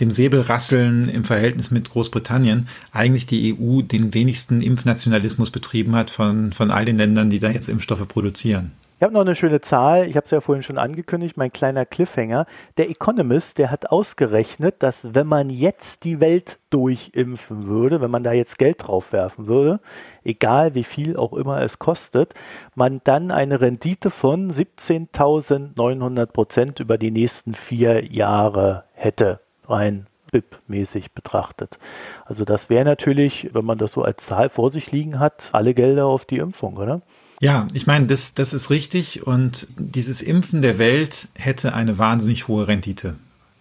dem 0.00 0.10
Säbelrasseln 0.10 1.08
im 1.08 1.22
Verhältnis 1.22 1.70
mit 1.70 1.90
Großbritannien 1.90 2.68
eigentlich 2.90 3.26
die 3.26 3.54
EU 3.54 3.82
den 3.82 4.14
wenigsten 4.14 4.60
Impfnationalismus 4.60 5.52
betrieben 5.52 5.94
hat 5.94 6.10
von, 6.10 6.52
von 6.52 6.72
all 6.72 6.84
den 6.84 6.98
Ländern, 6.98 7.30
die 7.30 7.38
da 7.38 7.50
jetzt 7.50 7.68
Impfstoffe 7.68 8.06
produzieren. 8.08 8.72
Ich 8.98 9.04
habe 9.04 9.14
noch 9.14 9.20
eine 9.20 9.36
schöne 9.36 9.60
Zahl, 9.60 10.08
ich 10.08 10.16
habe 10.16 10.24
es 10.24 10.32
ja 10.32 10.40
vorhin 10.40 10.64
schon 10.64 10.76
angekündigt, 10.76 11.36
mein 11.36 11.52
kleiner 11.52 11.86
Cliffhanger. 11.86 12.46
Der 12.78 12.90
Economist, 12.90 13.58
der 13.58 13.70
hat 13.70 13.92
ausgerechnet, 13.92 14.82
dass 14.82 15.14
wenn 15.14 15.28
man 15.28 15.50
jetzt 15.50 16.02
die 16.02 16.18
Welt 16.18 16.58
durchimpfen 16.70 17.68
würde, 17.68 18.00
wenn 18.00 18.10
man 18.10 18.24
da 18.24 18.32
jetzt 18.32 18.58
Geld 18.58 18.88
drauf 18.88 19.12
werfen 19.12 19.46
würde, 19.46 19.78
egal 20.24 20.74
wie 20.74 20.82
viel 20.82 21.16
auch 21.16 21.32
immer 21.32 21.62
es 21.62 21.78
kostet, 21.78 22.34
man 22.74 23.00
dann 23.04 23.30
eine 23.30 23.60
Rendite 23.60 24.10
von 24.10 24.50
17.900 24.50 26.26
Prozent 26.26 26.80
über 26.80 26.98
die 26.98 27.12
nächsten 27.12 27.54
vier 27.54 28.04
Jahre 28.12 28.82
hätte, 28.94 29.38
rein 29.68 30.08
BIP-mäßig 30.32 31.12
betrachtet. 31.14 31.78
Also 32.24 32.44
das 32.44 32.68
wäre 32.68 32.84
natürlich, 32.84 33.50
wenn 33.52 33.64
man 33.64 33.78
das 33.78 33.92
so 33.92 34.02
als 34.02 34.26
Zahl 34.26 34.48
vor 34.48 34.72
sich 34.72 34.90
liegen 34.90 35.20
hat, 35.20 35.50
alle 35.52 35.72
Gelder 35.72 36.06
auf 36.06 36.24
die 36.24 36.38
Impfung, 36.38 36.78
oder? 36.78 37.00
Ja, 37.40 37.68
ich 37.72 37.86
meine, 37.86 38.06
das, 38.06 38.34
das 38.34 38.52
ist 38.52 38.70
richtig 38.70 39.26
und 39.26 39.68
dieses 39.76 40.22
Impfen 40.22 40.62
der 40.62 40.78
Welt 40.78 41.28
hätte 41.34 41.72
eine 41.72 41.98
wahnsinnig 41.98 42.48
hohe 42.48 42.66
Rendite. 42.66 43.14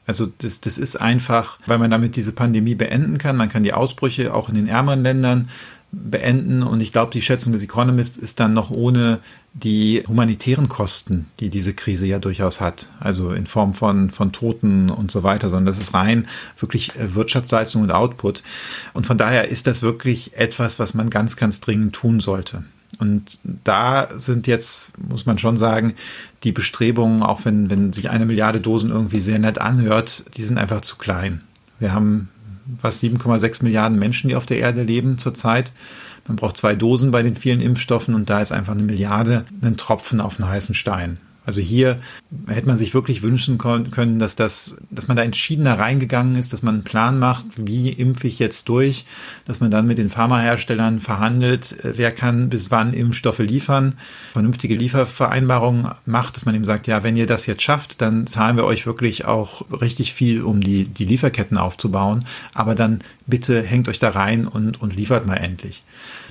Also 0.07 0.25
das, 0.25 0.61
das 0.61 0.77
ist 0.77 0.95
einfach, 0.95 1.59
weil 1.67 1.77
man 1.77 1.91
damit 1.91 2.15
diese 2.15 2.31
Pandemie 2.31 2.75
beenden 2.75 3.17
kann. 3.17 3.35
Man 3.35 3.49
kann 3.49 3.63
die 3.63 3.73
Ausbrüche 3.73 4.33
auch 4.33 4.47
in 4.49 4.55
den 4.55 4.67
ärmeren 4.67 5.03
Ländern 5.03 5.49
beenden. 5.91 6.63
Und 6.63 6.81
ich 6.81 6.91
glaube, 6.91 7.11
die 7.11 7.21
Schätzung 7.21 7.53
des 7.53 7.61
Economist 7.61 8.17
ist 8.17 8.39
dann 8.39 8.53
noch 8.53 8.71
ohne 8.71 9.19
die 9.53 10.03
humanitären 10.07 10.69
Kosten, 10.69 11.27
die 11.39 11.49
diese 11.49 11.73
Krise 11.73 12.05
ja 12.05 12.19
durchaus 12.19 12.61
hat. 12.61 12.89
Also 12.99 13.31
in 13.31 13.47
Form 13.47 13.73
von, 13.73 14.11
von 14.11 14.31
Toten 14.31 14.89
und 14.89 15.11
so 15.11 15.23
weiter, 15.23 15.49
sondern 15.49 15.65
das 15.65 15.79
ist 15.79 15.93
rein 15.93 16.27
wirklich 16.57 16.95
äh, 16.95 17.13
Wirtschaftsleistung 17.13 17.81
und 17.81 17.91
Output. 17.91 18.43
Und 18.93 19.05
von 19.07 19.17
daher 19.17 19.49
ist 19.49 19.67
das 19.67 19.81
wirklich 19.81 20.37
etwas, 20.37 20.79
was 20.79 20.93
man 20.93 21.09
ganz, 21.09 21.35
ganz 21.35 21.59
dringend 21.59 21.93
tun 21.93 22.19
sollte. 22.19 22.63
Und 22.99 23.39
da 23.63 24.09
sind 24.15 24.47
jetzt, 24.47 24.97
muss 24.97 25.25
man 25.25 25.37
schon 25.37 25.57
sagen, 25.57 25.93
die 26.43 26.51
Bestrebungen, 26.51 27.21
auch 27.21 27.45
wenn, 27.45 27.69
wenn 27.69 27.93
sich 27.93 28.09
eine 28.09 28.25
Milliarde 28.25 28.59
Dosen 28.59 28.91
irgendwie 28.91 29.19
sehr 29.19 29.39
nett 29.39 29.59
anhört, 29.59 30.37
die 30.37 30.43
sind 30.43 30.57
einfach 30.57 30.81
zu 30.81 30.95
klein. 30.97 31.41
Wir 31.79 31.93
haben 31.93 32.29
fast 32.77 33.03
7,6 33.03 33.63
Milliarden 33.63 33.99
Menschen, 33.99 34.29
die 34.29 34.35
auf 34.35 34.45
der 34.45 34.59
Erde 34.59 34.83
leben 34.83 35.17
zurzeit. 35.17 35.71
Man 36.27 36.37
braucht 36.37 36.57
zwei 36.57 36.75
Dosen 36.75 37.11
bei 37.11 37.23
den 37.23 37.35
vielen 37.35 37.61
Impfstoffen 37.61 38.15
und 38.15 38.29
da 38.29 38.41
ist 38.41 38.51
einfach 38.51 38.73
eine 38.73 38.83
Milliarde 38.83 39.45
ein 39.61 39.77
Tropfen 39.77 40.19
auf 40.19 40.39
einen 40.39 40.49
heißen 40.49 40.75
Stein. 40.75 41.19
Also 41.47 41.61
hier 41.61 41.95
hätte 42.47 42.67
man 42.67 42.75
sich 42.75 42.93
wirklich 42.93 43.23
wünschen 43.23 43.57
können, 43.57 44.19
dass 44.19 44.35
das, 44.35 44.81
dass 44.89 45.07
man 45.07 45.15
da 45.15 45.23
entschiedener 45.23 45.79
reingegangen 45.79 46.35
ist, 46.35 46.51
dass 46.51 46.61
man 46.61 46.75
einen 46.75 46.83
Plan 46.83 47.19
macht, 47.19 47.45
wie 47.55 47.89
impfe 47.89 48.27
ich 48.27 48.37
jetzt 48.37 48.67
durch, 48.67 49.05
dass 49.45 49.61
man 49.61 49.71
dann 49.71 49.87
mit 49.87 49.97
den 49.97 50.09
Pharmaherstellern 50.09 50.99
verhandelt, 50.99 51.81
äh, 51.85 51.97
wer 51.97 52.11
kann 52.11 52.49
bis 52.49 52.69
wann 52.69 52.93
Impfstoffe 52.93 53.39
liefern, 53.39 53.93
vernünftige 54.33 54.75
Liefervereinbarungen 54.75 55.87
macht, 56.05 56.35
dass 56.35 56.45
man 56.45 56.53
eben 56.53 56.65
sagt, 56.65 56.85
ja, 56.85 57.03
wenn 57.03 57.15
ihr 57.15 57.27
das 57.27 57.45
jetzt 57.45 57.63
schafft, 57.63 58.01
dann 58.01 58.27
zahlen 58.27 58.57
wir 58.57 58.65
euch 58.65 58.85
wirklich 58.85 59.23
auch 59.23 59.61
richtig 59.71 60.13
viel, 60.13 60.41
um 60.41 60.59
die, 60.59 60.83
die 60.83 61.05
Lieferketten 61.05 61.57
aufzubauen, 61.57 62.25
aber 62.53 62.75
dann 62.75 62.99
bitte 63.25 63.61
hängt 63.61 63.87
euch 63.87 63.99
da 63.99 64.09
rein 64.09 64.49
und, 64.49 64.81
und 64.81 64.97
liefert 64.97 65.25
mal 65.25 65.37
endlich. 65.37 65.83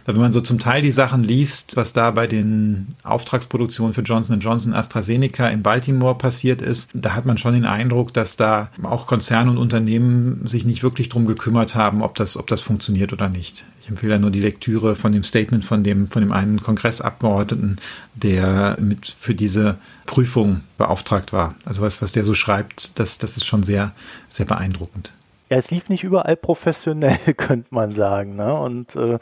Wenn 0.07 0.17
man 0.19 0.31
so 0.31 0.41
zum 0.41 0.61
Teil 0.61 0.83
die 0.83 0.93
Sachen 0.93 1.25
liest, 1.25 1.77
was 1.77 1.93
da 1.93 2.13
bei 2.13 2.29
den 2.29 2.87
Auftragsproduktionen 3.03 3.93
für 3.93 4.03
Johnson 4.03 4.39
Johnson 4.39 4.73
AstraZeneca 4.73 5.49
in 5.49 5.63
Baltimore 5.63 6.15
passiert 6.15 6.63
ist, 6.63 6.91
da 6.95 7.15
hat 7.15 7.27
man 7.27 7.39
schon 7.39 7.55
den 7.55 7.65
Eindruck, 7.65 8.15
dass 8.15 8.37
da 8.37 8.71
auch 8.85 9.09
Konzerne 9.09 9.51
und 9.51 9.59
Unternehmen 9.59 10.47
sich 10.47 10.65
nicht 10.65 10.85
wirklich 10.85 11.09
drum 11.09 11.27
gekümmert 11.27 11.75
haben, 11.75 12.03
ob 12.03 12.15
das, 12.15 12.37
ob 12.37 12.47
das 12.47 12.61
funktioniert 12.61 13.13
oder 13.13 13.29
nicht. 13.29 13.65
Ich 13.83 13.89
empfehle 13.89 14.13
ja 14.13 14.19
nur 14.21 14.31
die 14.31 14.41
Lektüre 14.41 14.95
von 14.95 15.11
dem 15.11 15.25
Statement 15.25 15.65
von 15.65 15.83
dem, 15.83 16.09
von 16.09 16.23
dem 16.23 16.33
einen 16.33 16.61
Kongressabgeordneten, 16.61 17.77
der 18.15 18.77
mit 18.81 19.15
für 19.19 19.35
diese 19.35 19.77
Prüfung 20.07 20.61
beauftragt 20.79 21.33
war. 21.33 21.57
Also 21.65 21.83
was, 21.83 22.01
was 22.01 22.13
der 22.13 22.23
so 22.23 22.35
schreibt, 22.35 22.99
das, 23.01 23.19
das 23.19 23.37
ist 23.37 23.45
schon 23.45 23.65
sehr, 23.65 23.93
sehr 24.29 24.47
beeindruckend. 24.47 25.13
Ja, 25.49 25.59
es 25.59 25.71
lief 25.71 25.89
nicht 25.89 26.03
überall 26.03 26.37
professionell, 26.37 27.17
könnte 27.37 27.69
man 27.73 27.93
sagen. 27.93 28.35
Ne? 28.35 28.59
Und 28.59 28.97
äh, 28.97 29.19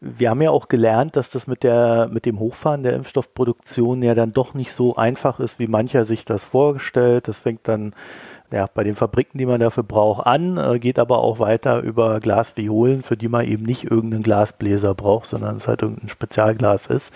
wir 0.00 0.30
haben 0.30 0.40
ja 0.40 0.50
auch 0.50 0.68
gelernt, 0.68 1.16
dass 1.16 1.30
das 1.30 1.46
mit 1.46 1.62
der 1.62 2.08
mit 2.10 2.24
dem 2.24 2.38
Hochfahren 2.38 2.82
der 2.82 2.94
Impfstoffproduktion 2.94 4.02
ja 4.02 4.14
dann 4.14 4.32
doch 4.32 4.54
nicht 4.54 4.72
so 4.72 4.96
einfach 4.96 5.38
ist, 5.38 5.58
wie 5.58 5.66
mancher 5.66 6.04
sich 6.04 6.24
das 6.24 6.44
vorgestellt. 6.44 7.28
Das 7.28 7.36
fängt 7.36 7.68
dann 7.68 7.94
ja, 8.50 8.68
bei 8.72 8.84
den 8.84 8.94
Fabriken, 8.94 9.38
die 9.38 9.46
man 9.46 9.60
dafür 9.60 9.82
braucht, 9.82 10.26
an, 10.26 10.56
äh, 10.56 10.78
geht 10.78 10.98
aber 10.98 11.18
auch 11.18 11.40
weiter 11.40 11.80
über 11.80 12.20
Glasviolen, 12.20 13.02
für 13.02 13.16
die 13.16 13.28
man 13.28 13.44
eben 13.44 13.64
nicht 13.64 13.90
irgendeinen 13.90 14.22
Glasbläser 14.22 14.94
braucht, 14.94 15.26
sondern 15.26 15.56
es 15.56 15.66
halt 15.66 15.82
irgendein 15.82 16.08
Spezialglas 16.08 16.86
ist. 16.86 17.12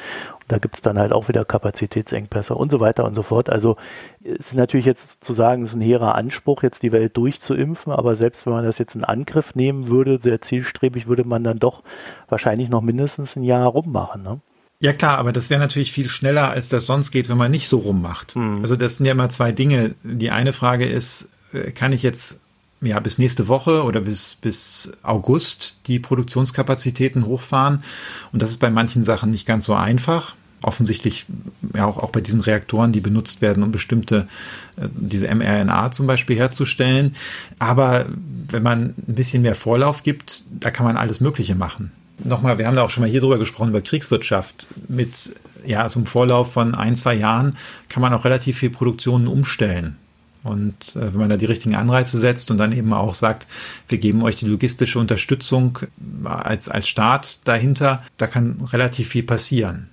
Da 0.51 0.59
gibt 0.59 0.75
es 0.75 0.83
dann 0.83 0.99
halt 0.99 1.13
auch 1.13 1.29
wieder 1.29 1.45
Kapazitätsengpässe 1.45 2.57
und 2.57 2.73
so 2.73 2.81
weiter 2.81 3.05
und 3.05 3.15
so 3.15 3.23
fort. 3.23 3.49
Also 3.49 3.77
es 4.25 4.49
ist 4.49 4.57
natürlich 4.57 4.85
jetzt 4.85 5.23
zu 5.23 5.33
sagen, 5.33 5.63
es 5.63 5.71
ist 5.71 5.77
ein 5.77 5.81
hehrer 5.81 6.17
Anspruch, 6.17 6.65
jetzt 6.65 6.83
die 6.83 6.91
Welt 6.91 7.17
durchzuimpfen, 7.17 7.93
aber 7.93 8.17
selbst 8.17 8.47
wenn 8.47 8.53
man 8.55 8.65
das 8.65 8.79
jetzt 8.79 8.97
in 8.97 9.05
Angriff 9.05 9.55
nehmen 9.55 9.87
würde, 9.87 10.19
sehr 10.19 10.41
zielstrebig, 10.41 11.07
würde 11.07 11.23
man 11.23 11.45
dann 11.45 11.61
doch 11.61 11.85
wahrscheinlich 12.29 12.69
noch 12.69 12.81
mindestens 12.81 13.37
ein 13.37 13.45
Jahr 13.45 13.69
rummachen. 13.69 14.25
Ne? 14.25 14.41
Ja 14.81 14.93
klar, 14.93 15.19
aber 15.19 15.33
das 15.33 15.51
wäre 15.51 15.61
natürlich 15.61 15.93
viel 15.93 16.09
schneller, 16.09 16.51
als 16.51 16.69
das 16.69 16.87
sonst 16.87 17.13
geht, 17.13 17.29
wenn 17.29 17.39
man 17.39 17.53
nicht 17.53 17.69
so 17.69 17.79
rummacht. 17.79 18.35
Mhm. 18.35 18.59
Also 18.63 18.75
das 18.75 18.97
sind 18.97 19.07
ja 19.07 19.13
immer 19.13 19.29
zwei 19.29 19.53
Dinge. 19.53 19.95
Die 20.03 20.33
eine 20.33 20.53
Frage 20.53 20.85
ist, 20.85 21.33
äh, 21.53 21.71
kann 21.71 21.93
ich 21.93 22.03
jetzt 22.03 22.41
ja 22.81 22.99
bis 22.99 23.19
nächste 23.19 23.47
Woche 23.47 23.85
oder 23.85 24.01
bis 24.01 24.35
bis 24.35 24.95
August 25.05 25.87
die 25.87 26.01
Produktionskapazitäten 26.01 27.27
hochfahren? 27.27 27.85
Und 28.33 28.43
das 28.43 28.51
ist 28.51 28.59
bei 28.59 28.71
manchen 28.71 29.05
Sachen 29.05 29.31
nicht 29.31 29.47
ganz 29.47 29.65
so 29.67 29.75
einfach. 29.75 30.35
Offensichtlich 30.63 31.27
ja 31.75 31.87
auch, 31.87 31.97
auch 31.97 32.11
bei 32.11 32.21
diesen 32.21 32.41
Reaktoren, 32.41 32.93
die 32.93 33.01
benutzt 33.01 33.41
werden, 33.41 33.63
um 33.63 33.73
bestimmte, 33.73 34.29
äh, 34.77 34.89
diese 34.95 35.33
mRNA 35.35 35.93
zum 35.93 36.07
Beispiel 36.07 36.37
herzustellen. 36.37 37.15
Aber 37.59 38.07
wenn 38.49 38.63
man 38.63 38.95
ein 39.09 39.15
bisschen 39.15 39.43
mehr 39.43 39.55
Vorlauf 39.55 40.03
gibt, 40.03 40.45
da 40.51 40.71
kann 40.71 40.85
man 40.87 40.97
alles 40.97 41.21
Mögliche 41.21 41.55
machen 41.55 41.93
nochmal, 42.25 42.59
wir 42.59 42.67
haben 42.67 42.77
da 42.77 42.83
auch 42.83 42.91
schon 42.91 43.03
mal 43.03 43.11
hier 43.11 43.21
drüber 43.21 43.39
gesprochen, 43.39 43.71
über 43.71 43.81
Kriegswirtschaft. 43.81 44.69
Mit 44.89 45.35
ja, 45.65 45.89
so 45.89 46.01
einem 46.01 46.07
Vorlauf 46.07 46.53
von 46.53 46.75
ein, 46.75 46.97
zwei 46.97 47.15
Jahren 47.15 47.57
kann 47.89 48.03
man 48.03 48.13
auch 48.13 48.25
relativ 48.25 48.59
viel 48.59 48.71
Produktionen 48.71 49.27
umstellen. 49.27 49.97
Und 50.43 50.97
äh, 50.97 51.13
wenn 51.13 51.21
man 51.21 51.29
da 51.29 51.37
die 51.37 51.47
richtigen 51.47 51.75
Anreize 51.75 52.19
setzt 52.19 52.51
und 52.51 52.57
dann 52.57 52.73
eben 52.73 52.93
auch 52.95 53.15
sagt, 53.15 53.47
wir 53.89 53.99
geben 53.99 54.23
euch 54.23 54.37
die 54.37 54.47
logistische 54.47 54.99
Unterstützung 54.99 55.79
als, 56.25 56.69
als 56.69 56.89
Staat 56.89 57.47
dahinter, 57.47 58.03
da 58.17 58.27
kann 58.27 58.57
relativ 58.73 59.09
viel 59.09 59.23
passieren. 59.23 59.91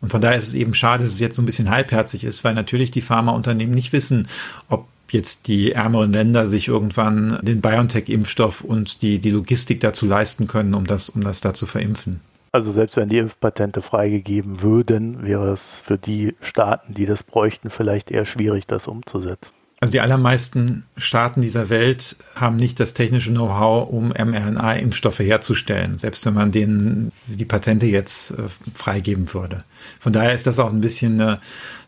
Und 0.00 0.10
von 0.10 0.20
daher 0.20 0.38
ist 0.38 0.48
es 0.48 0.54
eben 0.54 0.74
schade, 0.74 1.02
dass 1.04 1.12
es 1.12 1.20
jetzt 1.20 1.36
so 1.36 1.42
ein 1.42 1.46
bisschen 1.46 1.70
halbherzig 1.70 2.24
ist, 2.24 2.44
weil 2.44 2.54
natürlich 2.54 2.90
die 2.90 3.00
Pharmaunternehmen 3.00 3.74
nicht 3.74 3.92
wissen, 3.92 4.28
ob 4.68 4.86
jetzt 5.10 5.48
die 5.48 5.72
ärmeren 5.72 6.12
Länder 6.12 6.46
sich 6.46 6.68
irgendwann 6.68 7.38
den 7.42 7.60
BioNTech-Impfstoff 7.60 8.62
und 8.62 9.02
die, 9.02 9.18
die 9.18 9.30
Logistik 9.30 9.80
dazu 9.80 10.06
leisten 10.06 10.46
können, 10.46 10.74
um 10.74 10.86
das, 10.86 11.08
um 11.08 11.22
das 11.22 11.40
da 11.40 11.54
zu 11.54 11.66
verimpfen. 11.66 12.20
Also 12.52 12.72
selbst 12.72 12.96
wenn 12.96 13.08
die 13.08 13.18
Impfpatente 13.18 13.82
freigegeben 13.82 14.62
würden, 14.62 15.22
wäre 15.22 15.52
es 15.52 15.82
für 15.82 15.98
die 15.98 16.34
Staaten, 16.40 16.94
die 16.94 17.06
das 17.06 17.22
bräuchten, 17.22 17.70
vielleicht 17.70 18.10
eher 18.10 18.24
schwierig, 18.24 18.66
das 18.66 18.86
umzusetzen. 18.86 19.54
Also 19.78 19.92
die 19.92 20.00
allermeisten 20.00 20.84
Staaten 20.96 21.42
dieser 21.42 21.68
Welt 21.68 22.16
haben 22.34 22.56
nicht 22.56 22.80
das 22.80 22.94
technische 22.94 23.30
Know-how, 23.30 23.90
um 23.90 24.08
mRNA-Impfstoffe 24.08 25.18
herzustellen, 25.18 25.98
selbst 25.98 26.24
wenn 26.24 26.32
man 26.32 26.50
denen 26.50 27.12
die 27.26 27.44
Patente 27.44 27.84
jetzt 27.84 28.30
äh, 28.30 28.44
freigeben 28.74 29.32
würde. 29.34 29.64
Von 29.98 30.14
daher 30.14 30.32
ist 30.32 30.46
das 30.46 30.58
auch 30.58 30.70
ein 30.70 30.80
bisschen 30.80 31.20
eine, 31.20 31.40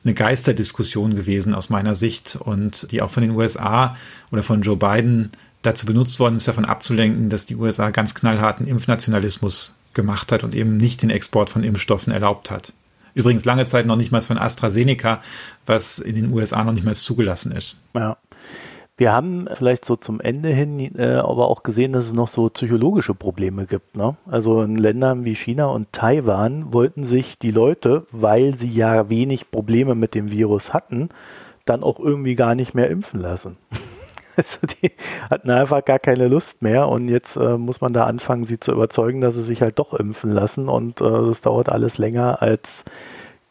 eine 0.05 0.13
Geisterdiskussion 0.13 1.15
gewesen 1.15 1.55
aus 1.55 1.71
meiner 1.71 1.95
Sicht 1.95 2.37
und 2.37 2.93
die 2.93 3.01
auch 3.01 3.11
von 3.11 3.23
den 3.23 3.33
USA 3.33 3.97
oder 4.31 4.43
von 4.43 4.61
Joe 4.61 4.77
Biden 4.77 5.31
dazu 5.63 5.87
benutzt 5.87 6.21
worden 6.21 6.37
ist, 6.37 6.47
davon 6.47 6.67
abzulenken, 6.67 7.31
dass 7.31 7.47
die 7.47 7.57
USA 7.57 7.89
ganz 7.91 8.15
knallharten 8.15 8.67
Impfnationalismus 8.67 9.77
gemacht 9.95 10.31
hat 10.31 10.45
und 10.45 10.55
eben 10.55 10.77
nicht 10.77 11.01
den 11.01 11.11
Export 11.11 11.49
von 11.49 11.65
Impfstoffen 11.65 12.13
erlaubt 12.13 12.51
hat. 12.51 12.75
Übrigens 13.19 13.45
lange 13.45 13.67
Zeit 13.67 13.87
noch 13.87 13.97
nicht 13.97 14.13
mal 14.13 14.21
von 14.21 14.39
AstraZeneca, 14.39 15.21
was 15.67 15.99
in 15.99 16.15
den 16.15 16.33
USA 16.33 16.63
noch 16.65 16.73
nicht 16.73 16.85
mal 16.85 16.95
zugelassen 16.95 17.53
ist. 17.53 17.77
Ja. 17.95 18.17
Wir 18.97 19.13
haben 19.13 19.47
vielleicht 19.55 19.85
so 19.85 19.95
zum 19.95 20.21
Ende 20.21 20.49
hin 20.49 20.97
äh, 20.99 21.15
aber 21.15 21.47
auch 21.49 21.63
gesehen, 21.63 21.93
dass 21.93 22.07
es 22.07 22.15
noch 22.15 22.27
so 22.27 22.49
psychologische 22.49 23.15
Probleme 23.15 23.65
gibt. 23.67 23.97
Ne? 23.97 24.17
Also 24.27 24.61
in 24.63 24.75
Ländern 24.75 25.25
wie 25.25 25.37
China 25.37 25.67
und 25.67 25.93
Taiwan 25.93 26.73
wollten 26.73 27.05
sich 27.05 27.39
die 27.39 27.53
Leute, 27.53 28.07
weil 28.11 28.57
sie 28.57 28.69
ja 28.69 29.09
wenig 29.09 29.53
Probleme 29.53 29.95
mit 29.95 30.17
dem 30.17 30.33
Virus 30.33 30.75
hatten, 30.75 31.11
dann 31.65 31.85
auch 31.85 32.01
irgendwie 32.01 32.35
gar 32.35 32.57
nicht 32.57 32.75
mehr 32.75 32.91
impfen 32.91 33.21
lassen. 33.21 33.57
Also 34.39 34.59
die 34.83 34.93
hatten 35.29 35.51
einfach 35.51 35.85
gar 35.85 35.99
keine 35.99 36.29
Lust 36.29 36.63
mehr 36.63 36.89
und 36.89 37.09
jetzt 37.09 37.35
äh, 37.37 37.59
muss 37.59 37.81
man 37.81 37.93
da 37.93 38.05
anfangen, 38.05 38.45
sie 38.45 38.61
zu 38.61 38.71
überzeugen, 38.71 39.21
dass 39.21 39.35
sie 39.35 39.43
sich 39.43 39.63
halt 39.63 39.81
doch 39.81 39.95
impfen 39.95 40.31
lassen 40.31 40.69
und 40.69 41.01
äh, 41.01 41.05
das 41.05 41.41
dauert 41.41 41.69
alles 41.69 41.99
länger 41.99 42.41
als 42.41 42.85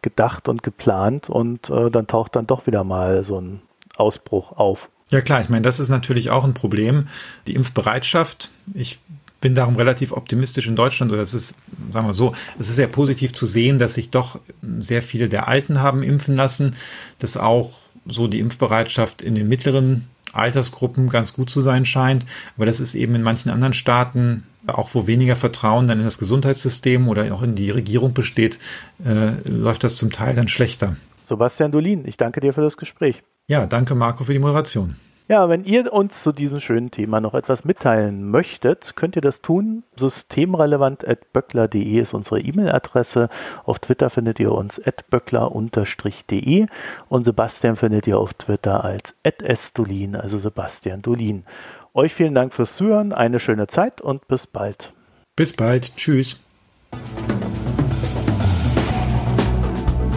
gedacht 0.01 0.47
und 0.47 0.63
geplant 0.63 1.29
und 1.29 1.69
äh, 1.69 1.89
dann 1.89 2.07
taucht 2.07 2.37
dann 2.37 2.47
doch 2.47 2.67
wieder 2.67 2.85
mal 2.85 3.25
so 3.25 3.41
ein 3.41 3.61
Ausbruch 3.97 4.53
auf. 4.53 4.89
Ja 5.09 5.21
klar, 5.21 5.41
ich 5.41 5.49
meine, 5.49 5.63
das 5.63 5.79
ist 5.79 5.89
natürlich 5.89 6.29
auch 6.29 6.45
ein 6.45 6.53
Problem. 6.53 7.07
Die 7.47 7.55
Impfbereitschaft, 7.55 8.51
ich 8.73 8.99
bin 9.41 9.55
darum 9.55 9.75
relativ 9.75 10.11
optimistisch 10.11 10.67
in 10.67 10.75
Deutschland 10.75 11.11
oder 11.11 11.21
es 11.21 11.33
ist, 11.33 11.57
sagen 11.91 12.07
wir 12.07 12.13
so, 12.13 12.33
es 12.59 12.69
ist 12.69 12.75
sehr 12.75 12.87
positiv 12.87 13.33
zu 13.33 13.45
sehen, 13.45 13.79
dass 13.79 13.93
sich 13.93 14.09
doch 14.09 14.39
sehr 14.79 15.01
viele 15.01 15.29
der 15.29 15.47
Alten 15.47 15.81
haben 15.81 16.03
impfen 16.03 16.35
lassen, 16.35 16.75
dass 17.19 17.37
auch 17.37 17.73
so 18.05 18.27
die 18.27 18.39
Impfbereitschaft 18.39 19.21
in 19.21 19.35
den 19.35 19.47
mittleren 19.47 20.07
Altersgruppen 20.37 21.09
ganz 21.09 21.33
gut 21.33 21.49
zu 21.49 21.61
sein 21.61 21.85
scheint. 21.85 22.25
Aber 22.55 22.65
das 22.65 22.79
ist 22.79 22.95
eben 22.95 23.15
in 23.15 23.23
manchen 23.23 23.49
anderen 23.49 23.73
Staaten, 23.73 24.43
auch 24.67 24.93
wo 24.93 25.07
weniger 25.07 25.35
Vertrauen 25.35 25.87
dann 25.87 25.99
in 25.99 26.05
das 26.05 26.17
Gesundheitssystem 26.17 27.07
oder 27.07 27.33
auch 27.33 27.41
in 27.41 27.55
die 27.55 27.71
Regierung 27.71 28.13
besteht, 28.13 28.59
äh, 29.05 29.31
läuft 29.49 29.83
das 29.83 29.95
zum 29.95 30.11
Teil 30.11 30.35
dann 30.35 30.47
schlechter. 30.47 30.95
Sebastian 31.25 31.71
Dolin, 31.71 32.05
ich 32.05 32.17
danke 32.17 32.39
dir 32.39 32.53
für 32.53 32.61
das 32.61 32.77
Gespräch. 32.77 33.21
Ja, 33.47 33.65
danke 33.65 33.95
Marco 33.95 34.23
für 34.23 34.33
die 34.33 34.39
Moderation. 34.39 34.95
Ja, 35.29 35.49
wenn 35.49 35.65
ihr 35.65 35.91
uns 35.91 36.23
zu 36.23 36.31
diesem 36.31 36.61
schönen 36.61 36.89
Thema 36.89 37.19
noch 37.19 37.33
etwas 37.33 37.65
mitteilen 37.65 38.31
möchtet, 38.31 38.95
könnt 38.95 39.17
ihr 39.17 39.21
das 39.21 39.41
tun. 39.41 39.83
Systemrelevant.böckler.de 39.97 41.99
ist 41.99 42.13
unsere 42.13 42.39
E-Mail-Adresse. 42.39 43.27
Auf 43.65 43.79
Twitter 43.79 44.09
findet 44.09 44.39
ihr 44.39 44.53
uns 44.53 44.81
böckler-de 45.09 46.67
und 47.09 47.23
Sebastian 47.25 47.75
findet 47.75 48.07
ihr 48.07 48.17
auf 48.17 48.35
Twitter 48.35 48.85
als 48.85 49.15
@sdolin, 49.25 50.15
also 50.15 50.39
Sebastian 50.39 51.01
Dolin. 51.01 51.43
Euch 51.93 52.13
vielen 52.13 52.33
Dank 52.33 52.53
fürs 52.53 52.77
Zuhören, 52.77 53.11
eine 53.11 53.39
schöne 53.39 53.67
Zeit 53.67 53.99
und 53.99 54.29
bis 54.29 54.47
bald. 54.47 54.93
Bis 55.35 55.51
bald. 55.51 55.93
Tschüss. 55.97 56.39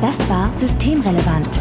Das 0.01 0.31
war 0.31 0.49
Systemrelevant, 0.57 1.61